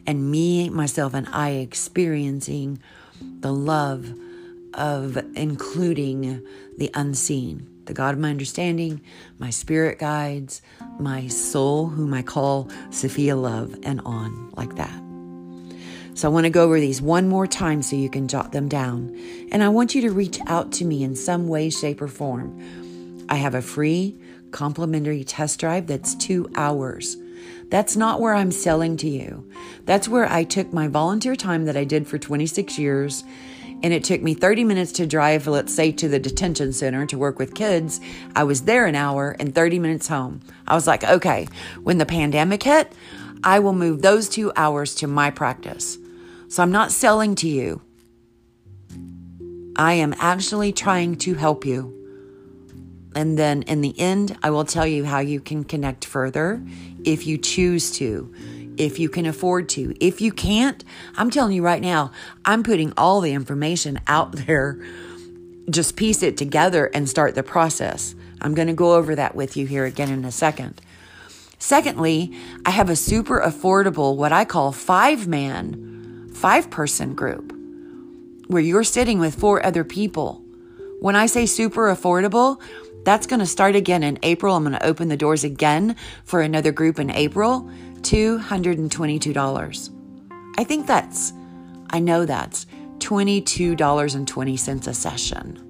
and 0.05 0.31
me, 0.31 0.69
myself, 0.69 1.13
and 1.13 1.27
I 1.31 1.51
experiencing 1.51 2.79
the 3.21 3.53
love 3.53 4.13
of 4.73 5.17
including 5.35 6.45
the 6.77 6.89
unseen, 6.93 7.67
the 7.85 7.93
God 7.93 8.15
of 8.15 8.19
my 8.19 8.29
understanding, 8.29 9.01
my 9.39 9.49
spirit 9.49 9.99
guides, 9.99 10.61
my 10.99 11.27
soul, 11.27 11.87
whom 11.87 12.13
I 12.13 12.21
call 12.21 12.69
Sophia 12.89 13.35
Love, 13.35 13.75
and 13.83 14.01
on 14.01 14.51
like 14.57 14.75
that. 14.75 15.01
So 16.15 16.27
I 16.27 16.31
want 16.31 16.45
to 16.45 16.49
go 16.49 16.63
over 16.63 16.79
these 16.79 16.99
one 16.99 17.29
more 17.29 17.45
time 17.45 17.83
so 17.83 17.95
you 17.95 18.09
can 18.09 18.27
jot 18.27 18.51
them 18.51 18.67
down. 18.67 19.15
And 19.51 19.63
I 19.63 19.69
want 19.69 19.93
you 19.93 20.01
to 20.01 20.11
reach 20.11 20.39
out 20.47 20.71
to 20.73 20.85
me 20.85 21.03
in 21.03 21.15
some 21.15 21.47
way, 21.47 21.69
shape, 21.69 22.01
or 22.01 22.07
form. 22.07 23.25
I 23.29 23.35
have 23.35 23.53
a 23.53 23.61
free 23.61 24.17
complimentary 24.51 25.23
test 25.23 25.59
drive 25.59 25.87
that's 25.87 26.15
two 26.15 26.49
hours. 26.55 27.17
That's 27.69 27.95
not 27.95 28.21
where 28.21 28.33
I'm 28.33 28.51
selling 28.51 28.97
to 28.97 29.09
you. 29.09 29.49
That's 29.85 30.07
where 30.07 30.31
I 30.31 30.43
took 30.43 30.71
my 30.71 30.87
volunteer 30.87 31.35
time 31.35 31.65
that 31.65 31.77
I 31.77 31.83
did 31.83 32.07
for 32.07 32.17
26 32.17 32.79
years 32.79 33.23
and 33.83 33.93
it 33.93 34.03
took 34.03 34.21
me 34.21 34.33
30 34.33 34.63
minutes 34.63 34.91
to 34.93 35.05
drive, 35.05 35.45
let's 35.47 35.73
say, 35.73 35.91
to 35.91 36.07
the 36.07 36.19
detention 36.19 36.73
center 36.73 37.05
to 37.05 37.17
work 37.17 37.37
with 37.37 37.53
kids. 37.53 37.99
I 38.35 38.43
was 38.43 38.63
there 38.63 38.85
an 38.85 38.95
hour 38.95 39.35
and 39.39 39.53
30 39.53 39.79
minutes 39.79 40.07
home. 40.07 40.41
I 40.67 40.73
was 40.73 40.87
like, 40.87 41.03
okay, 41.03 41.47
when 41.83 41.99
the 41.99 42.05
pandemic 42.05 42.63
hit, 42.63 42.91
I 43.43 43.59
will 43.59 43.73
move 43.73 44.01
those 44.01 44.29
two 44.29 44.51
hours 44.55 44.95
to 44.95 45.07
my 45.07 45.29
practice. 45.29 45.97
So 46.49 46.63
I'm 46.63 46.71
not 46.71 46.91
selling 46.91 47.35
to 47.35 47.47
you. 47.47 47.81
I 49.75 49.93
am 49.93 50.15
actually 50.17 50.73
trying 50.73 51.17
to 51.17 51.35
help 51.35 51.63
you. 51.63 51.96
And 53.17 53.35
then 53.35 53.63
in 53.63 53.81
the 53.81 53.99
end, 53.99 54.37
I 54.43 54.51
will 54.51 54.63
tell 54.63 54.85
you 54.85 55.03
how 55.03 55.17
you 55.17 55.39
can 55.39 55.63
connect 55.63 56.05
further 56.05 56.61
if 57.03 57.25
you 57.25 57.39
choose 57.39 57.89
to, 57.93 58.31
if 58.77 58.99
you 58.99 59.09
can 59.09 59.25
afford 59.25 59.69
to. 59.69 59.95
If 59.99 60.21
you 60.21 60.31
can't, 60.31 60.83
I'm 61.15 61.31
telling 61.31 61.53
you 61.53 61.63
right 61.63 61.81
now, 61.81 62.11
I'm 62.45 62.61
putting 62.61 62.93
all 62.95 63.21
the 63.21 63.33
information 63.33 63.99
out 64.05 64.33
there. 64.45 64.79
Just 65.67 65.95
piece 65.95 66.21
it 66.21 66.37
together 66.37 66.91
and 66.93 67.09
start 67.09 67.33
the 67.33 67.41
process. 67.41 68.13
I'm 68.39 68.53
going 68.53 68.67
to 68.67 68.75
go 68.75 68.93
over 68.93 69.15
that 69.15 69.33
with 69.33 69.57
you 69.57 69.65
here 69.65 69.85
again 69.85 70.11
in 70.11 70.23
a 70.23 70.31
second. 70.31 70.79
Secondly, 71.57 72.37
I 72.67 72.69
have 72.69 72.91
a 72.91 72.95
super 72.95 73.41
affordable, 73.41 74.15
what 74.15 74.31
I 74.31 74.45
call 74.45 74.71
five 74.71 75.27
man 75.27 76.29
five 76.35 76.69
person 76.69 77.15
group 77.15 77.51
where 78.45 78.61
you're 78.61 78.83
sitting 78.83 79.17
with 79.17 79.33
four 79.33 79.65
other 79.65 79.83
people. 79.83 80.43
When 80.99 81.15
I 81.15 81.25
say 81.25 81.47
super 81.47 81.93
affordable, 81.93 82.61
that's 83.07 83.25
going 83.25 83.39
to 83.39 83.45
start 83.45 83.73
again 83.73 84.03
in 84.03 84.19
April. 84.21 84.53
I'm 84.53 84.65
going 84.65 84.77
to 84.77 84.85
open 84.85 85.07
the 85.07 85.15
doors 85.15 85.45
again 85.45 85.95
for 86.25 86.41
another 86.41 86.73
group 86.73 86.99
in 86.99 87.09
April. 87.09 87.61
$222. 88.01 89.89
I 90.57 90.63
think 90.65 90.87
that's, 90.87 91.31
I 91.89 92.01
know 92.01 92.25
that's 92.25 92.65
$22.20 92.97 94.87
a 94.87 94.93
session. 94.93 95.63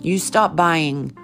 You 0.00 0.20
stop 0.20 0.54
buying 0.54 1.16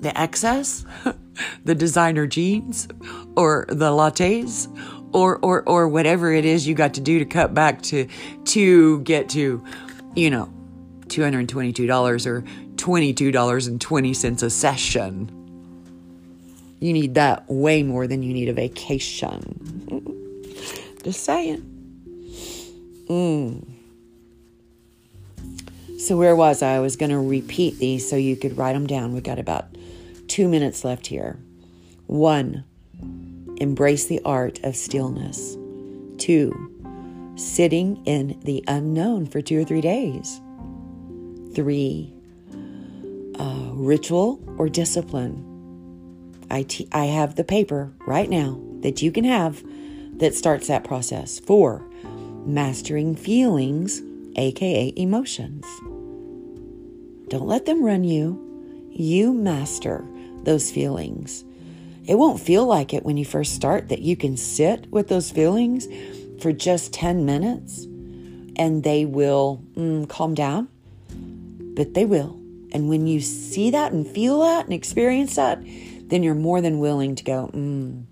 the 0.00 0.18
excess, 0.18 0.86
the 1.64 1.74
designer 1.74 2.26
jeans, 2.26 2.88
or 3.36 3.66
the 3.68 3.90
lattes, 3.90 4.66
or 5.12 5.36
or 5.42 5.62
or 5.68 5.88
whatever 5.88 6.32
it 6.32 6.46
is 6.46 6.66
you 6.66 6.74
got 6.74 6.94
to 6.94 7.02
do 7.02 7.18
to 7.18 7.26
cut 7.26 7.52
back 7.52 7.82
to 7.82 8.08
to 8.46 9.00
get 9.02 9.28
to 9.30 9.62
you 10.14 10.30
know 10.30 10.50
$222 11.08 12.26
or 12.26 12.44
$22.20 12.76 14.42
a 14.42 14.50
session 14.50 15.30
you 16.80 16.92
need 16.92 17.14
that 17.14 17.48
way 17.48 17.82
more 17.82 18.06
than 18.06 18.22
you 18.22 18.32
need 18.32 18.48
a 18.48 18.52
vacation 18.52 19.40
just 21.02 21.24
saying 21.24 21.62
mm. 23.08 23.64
so 25.98 26.16
where 26.16 26.36
was 26.36 26.62
i 26.62 26.76
i 26.76 26.80
was 26.80 26.96
going 26.96 27.10
to 27.10 27.18
repeat 27.18 27.78
these 27.78 28.08
so 28.08 28.16
you 28.16 28.36
could 28.36 28.56
write 28.56 28.74
them 28.74 28.86
down 28.86 29.12
We've 29.12 29.22
got 29.22 29.38
about 29.38 29.66
two 30.28 30.48
minutes 30.48 30.84
left 30.84 31.06
here 31.06 31.38
one 32.06 32.64
Embrace 33.58 34.04
the 34.06 34.20
art 34.24 34.62
of 34.64 34.76
stillness. 34.76 35.56
Two, 36.18 36.52
sitting 37.36 38.04
in 38.04 38.38
the 38.44 38.62
unknown 38.68 39.26
for 39.26 39.40
two 39.40 39.60
or 39.60 39.64
three 39.64 39.80
days. 39.80 40.40
Three, 41.54 42.12
uh, 43.38 43.70
ritual 43.72 44.42
or 44.58 44.68
discipline. 44.68 45.42
I, 46.50 46.66
I 46.92 47.06
have 47.06 47.34
the 47.34 47.44
paper 47.44 47.92
right 48.06 48.30
now 48.30 48.60
that 48.80 49.02
you 49.02 49.10
can 49.10 49.24
have 49.24 49.62
that 50.18 50.34
starts 50.34 50.68
that 50.68 50.84
process. 50.84 51.38
Four, 51.38 51.82
mastering 52.44 53.16
feelings, 53.16 54.00
aka 54.36 54.92
emotions. 54.96 55.64
Don't 57.28 57.46
let 57.46 57.66
them 57.66 57.84
run 57.84 58.04
you. 58.04 58.42
You 58.90 59.32
master 59.32 60.04
those 60.44 60.70
feelings. 60.70 61.44
It 62.06 62.14
won't 62.14 62.40
feel 62.40 62.64
like 62.64 62.94
it 62.94 63.04
when 63.04 63.16
you 63.16 63.24
first 63.24 63.54
start 63.54 63.88
that 63.88 64.00
you 64.00 64.16
can 64.16 64.36
sit 64.36 64.90
with 64.92 65.08
those 65.08 65.30
feelings 65.30 65.88
for 66.40 66.52
just 66.52 66.92
10 66.92 67.26
minutes 67.26 67.84
and 68.56 68.84
they 68.84 69.04
will 69.04 69.62
mm, 69.74 70.08
calm 70.08 70.34
down, 70.34 70.68
but 71.74 71.94
they 71.94 72.04
will. 72.04 72.40
And 72.76 72.90
when 72.90 73.06
you 73.06 73.22
see 73.22 73.70
that 73.70 73.92
and 73.92 74.06
feel 74.06 74.40
that 74.40 74.66
and 74.66 74.74
experience 74.74 75.36
that, 75.36 75.58
then 75.62 76.22
you're 76.22 76.34
more 76.34 76.60
than 76.60 76.78
willing 76.78 77.14
to 77.14 77.24
go, 77.24 77.48
mm. 77.54 78.04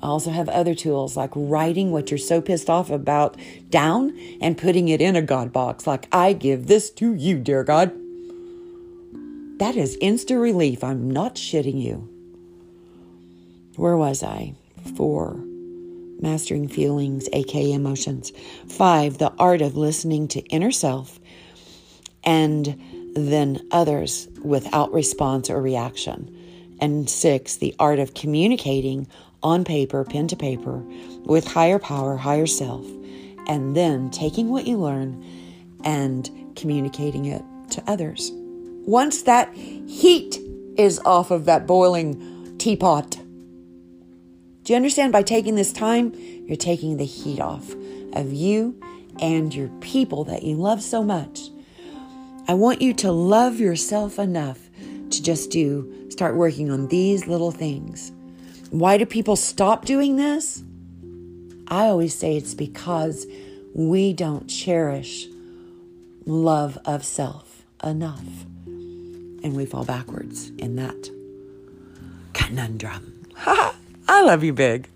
I 0.00 0.06
also 0.06 0.30
have 0.30 0.50
other 0.50 0.74
tools 0.74 1.16
like 1.16 1.30
writing 1.34 1.90
what 1.90 2.10
you're 2.10 2.18
so 2.18 2.42
pissed 2.42 2.68
off 2.68 2.90
about 2.90 3.38
down 3.70 4.14
and 4.42 4.58
putting 4.58 4.88
it 4.88 5.00
in 5.00 5.16
a 5.16 5.22
God 5.22 5.50
box. 5.50 5.86
Like, 5.86 6.08
I 6.12 6.34
give 6.34 6.66
this 6.66 6.90
to 6.90 7.14
you, 7.14 7.38
dear 7.38 7.64
God. 7.64 7.90
That 9.60 9.76
is 9.76 9.96
instant 9.98 10.40
relief. 10.40 10.84
I'm 10.84 11.10
not 11.10 11.36
shitting 11.36 11.80
you 11.80 12.10
where 13.76 13.96
was 13.96 14.22
I? 14.22 14.54
Four, 14.94 15.36
mastering 16.20 16.68
feelings, 16.68 17.30
aka 17.32 17.72
emotions. 17.72 18.30
Five, 18.68 19.16
the 19.16 19.32
art 19.38 19.62
of 19.62 19.74
listening 19.74 20.28
to 20.28 20.40
inner 20.42 20.70
self 20.70 21.18
and 22.22 22.78
then 23.14 23.60
others 23.70 24.28
without 24.42 24.92
response 24.92 25.50
or 25.50 25.60
reaction. 25.60 26.30
And 26.80 27.08
six, 27.08 27.56
the 27.56 27.74
art 27.78 27.98
of 27.98 28.14
communicating 28.14 29.06
on 29.42 29.64
paper, 29.64 30.04
pen 30.04 30.26
to 30.28 30.36
paper, 30.36 30.82
with 31.24 31.46
higher 31.46 31.78
power, 31.78 32.16
higher 32.16 32.46
self, 32.46 32.84
and 33.46 33.76
then 33.76 34.10
taking 34.10 34.48
what 34.48 34.66
you 34.66 34.78
learn 34.78 35.24
and 35.84 36.28
communicating 36.56 37.26
it 37.26 37.42
to 37.70 37.82
others. 37.86 38.30
Once 38.86 39.22
that 39.22 39.54
heat 39.54 40.38
is 40.76 40.98
off 41.04 41.30
of 41.30 41.44
that 41.44 41.66
boiling 41.66 42.56
teapot, 42.58 43.18
do 44.64 44.72
you 44.72 44.76
understand? 44.76 45.12
By 45.12 45.22
taking 45.22 45.56
this 45.56 45.72
time, 45.72 46.14
you're 46.14 46.56
taking 46.56 46.96
the 46.96 47.04
heat 47.04 47.38
off 47.38 47.74
of 48.14 48.32
you 48.32 48.80
and 49.20 49.54
your 49.54 49.68
people 49.80 50.24
that 50.24 50.42
you 50.42 50.56
love 50.56 50.82
so 50.82 51.02
much. 51.02 51.50
I 52.46 52.52
want 52.54 52.82
you 52.82 52.92
to 52.94 53.10
love 53.10 53.58
yourself 53.58 54.18
enough 54.18 54.58
to 55.10 55.22
just 55.22 55.50
do, 55.50 56.10
start 56.10 56.36
working 56.36 56.70
on 56.70 56.88
these 56.88 57.26
little 57.26 57.50
things. 57.50 58.12
Why 58.70 58.98
do 58.98 59.06
people 59.06 59.36
stop 59.36 59.86
doing 59.86 60.16
this? 60.16 60.62
I 61.68 61.86
always 61.86 62.14
say 62.14 62.36
it's 62.36 62.52
because 62.52 63.26
we 63.72 64.12
don't 64.12 64.46
cherish 64.46 65.26
love 66.26 66.78
of 66.84 67.02
self 67.04 67.64
enough. 67.82 68.44
And 68.66 69.56
we 69.56 69.64
fall 69.64 69.84
backwards 69.84 70.50
in 70.58 70.76
that 70.76 71.10
conundrum. 72.34 73.24
I 73.36 73.72
love 74.22 74.44
you 74.44 74.52
big. 74.52 74.88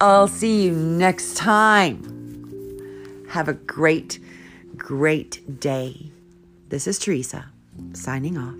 I'll 0.00 0.28
see 0.28 0.64
you 0.64 0.72
next 0.72 1.36
time. 1.36 2.06
Have 3.28 3.48
a 3.48 3.54
great, 3.54 4.18
great 4.76 5.60
day. 5.60 6.10
This 6.70 6.86
is 6.86 7.00
Theresa, 7.00 7.46
signing 7.94 8.38
off. 8.38 8.54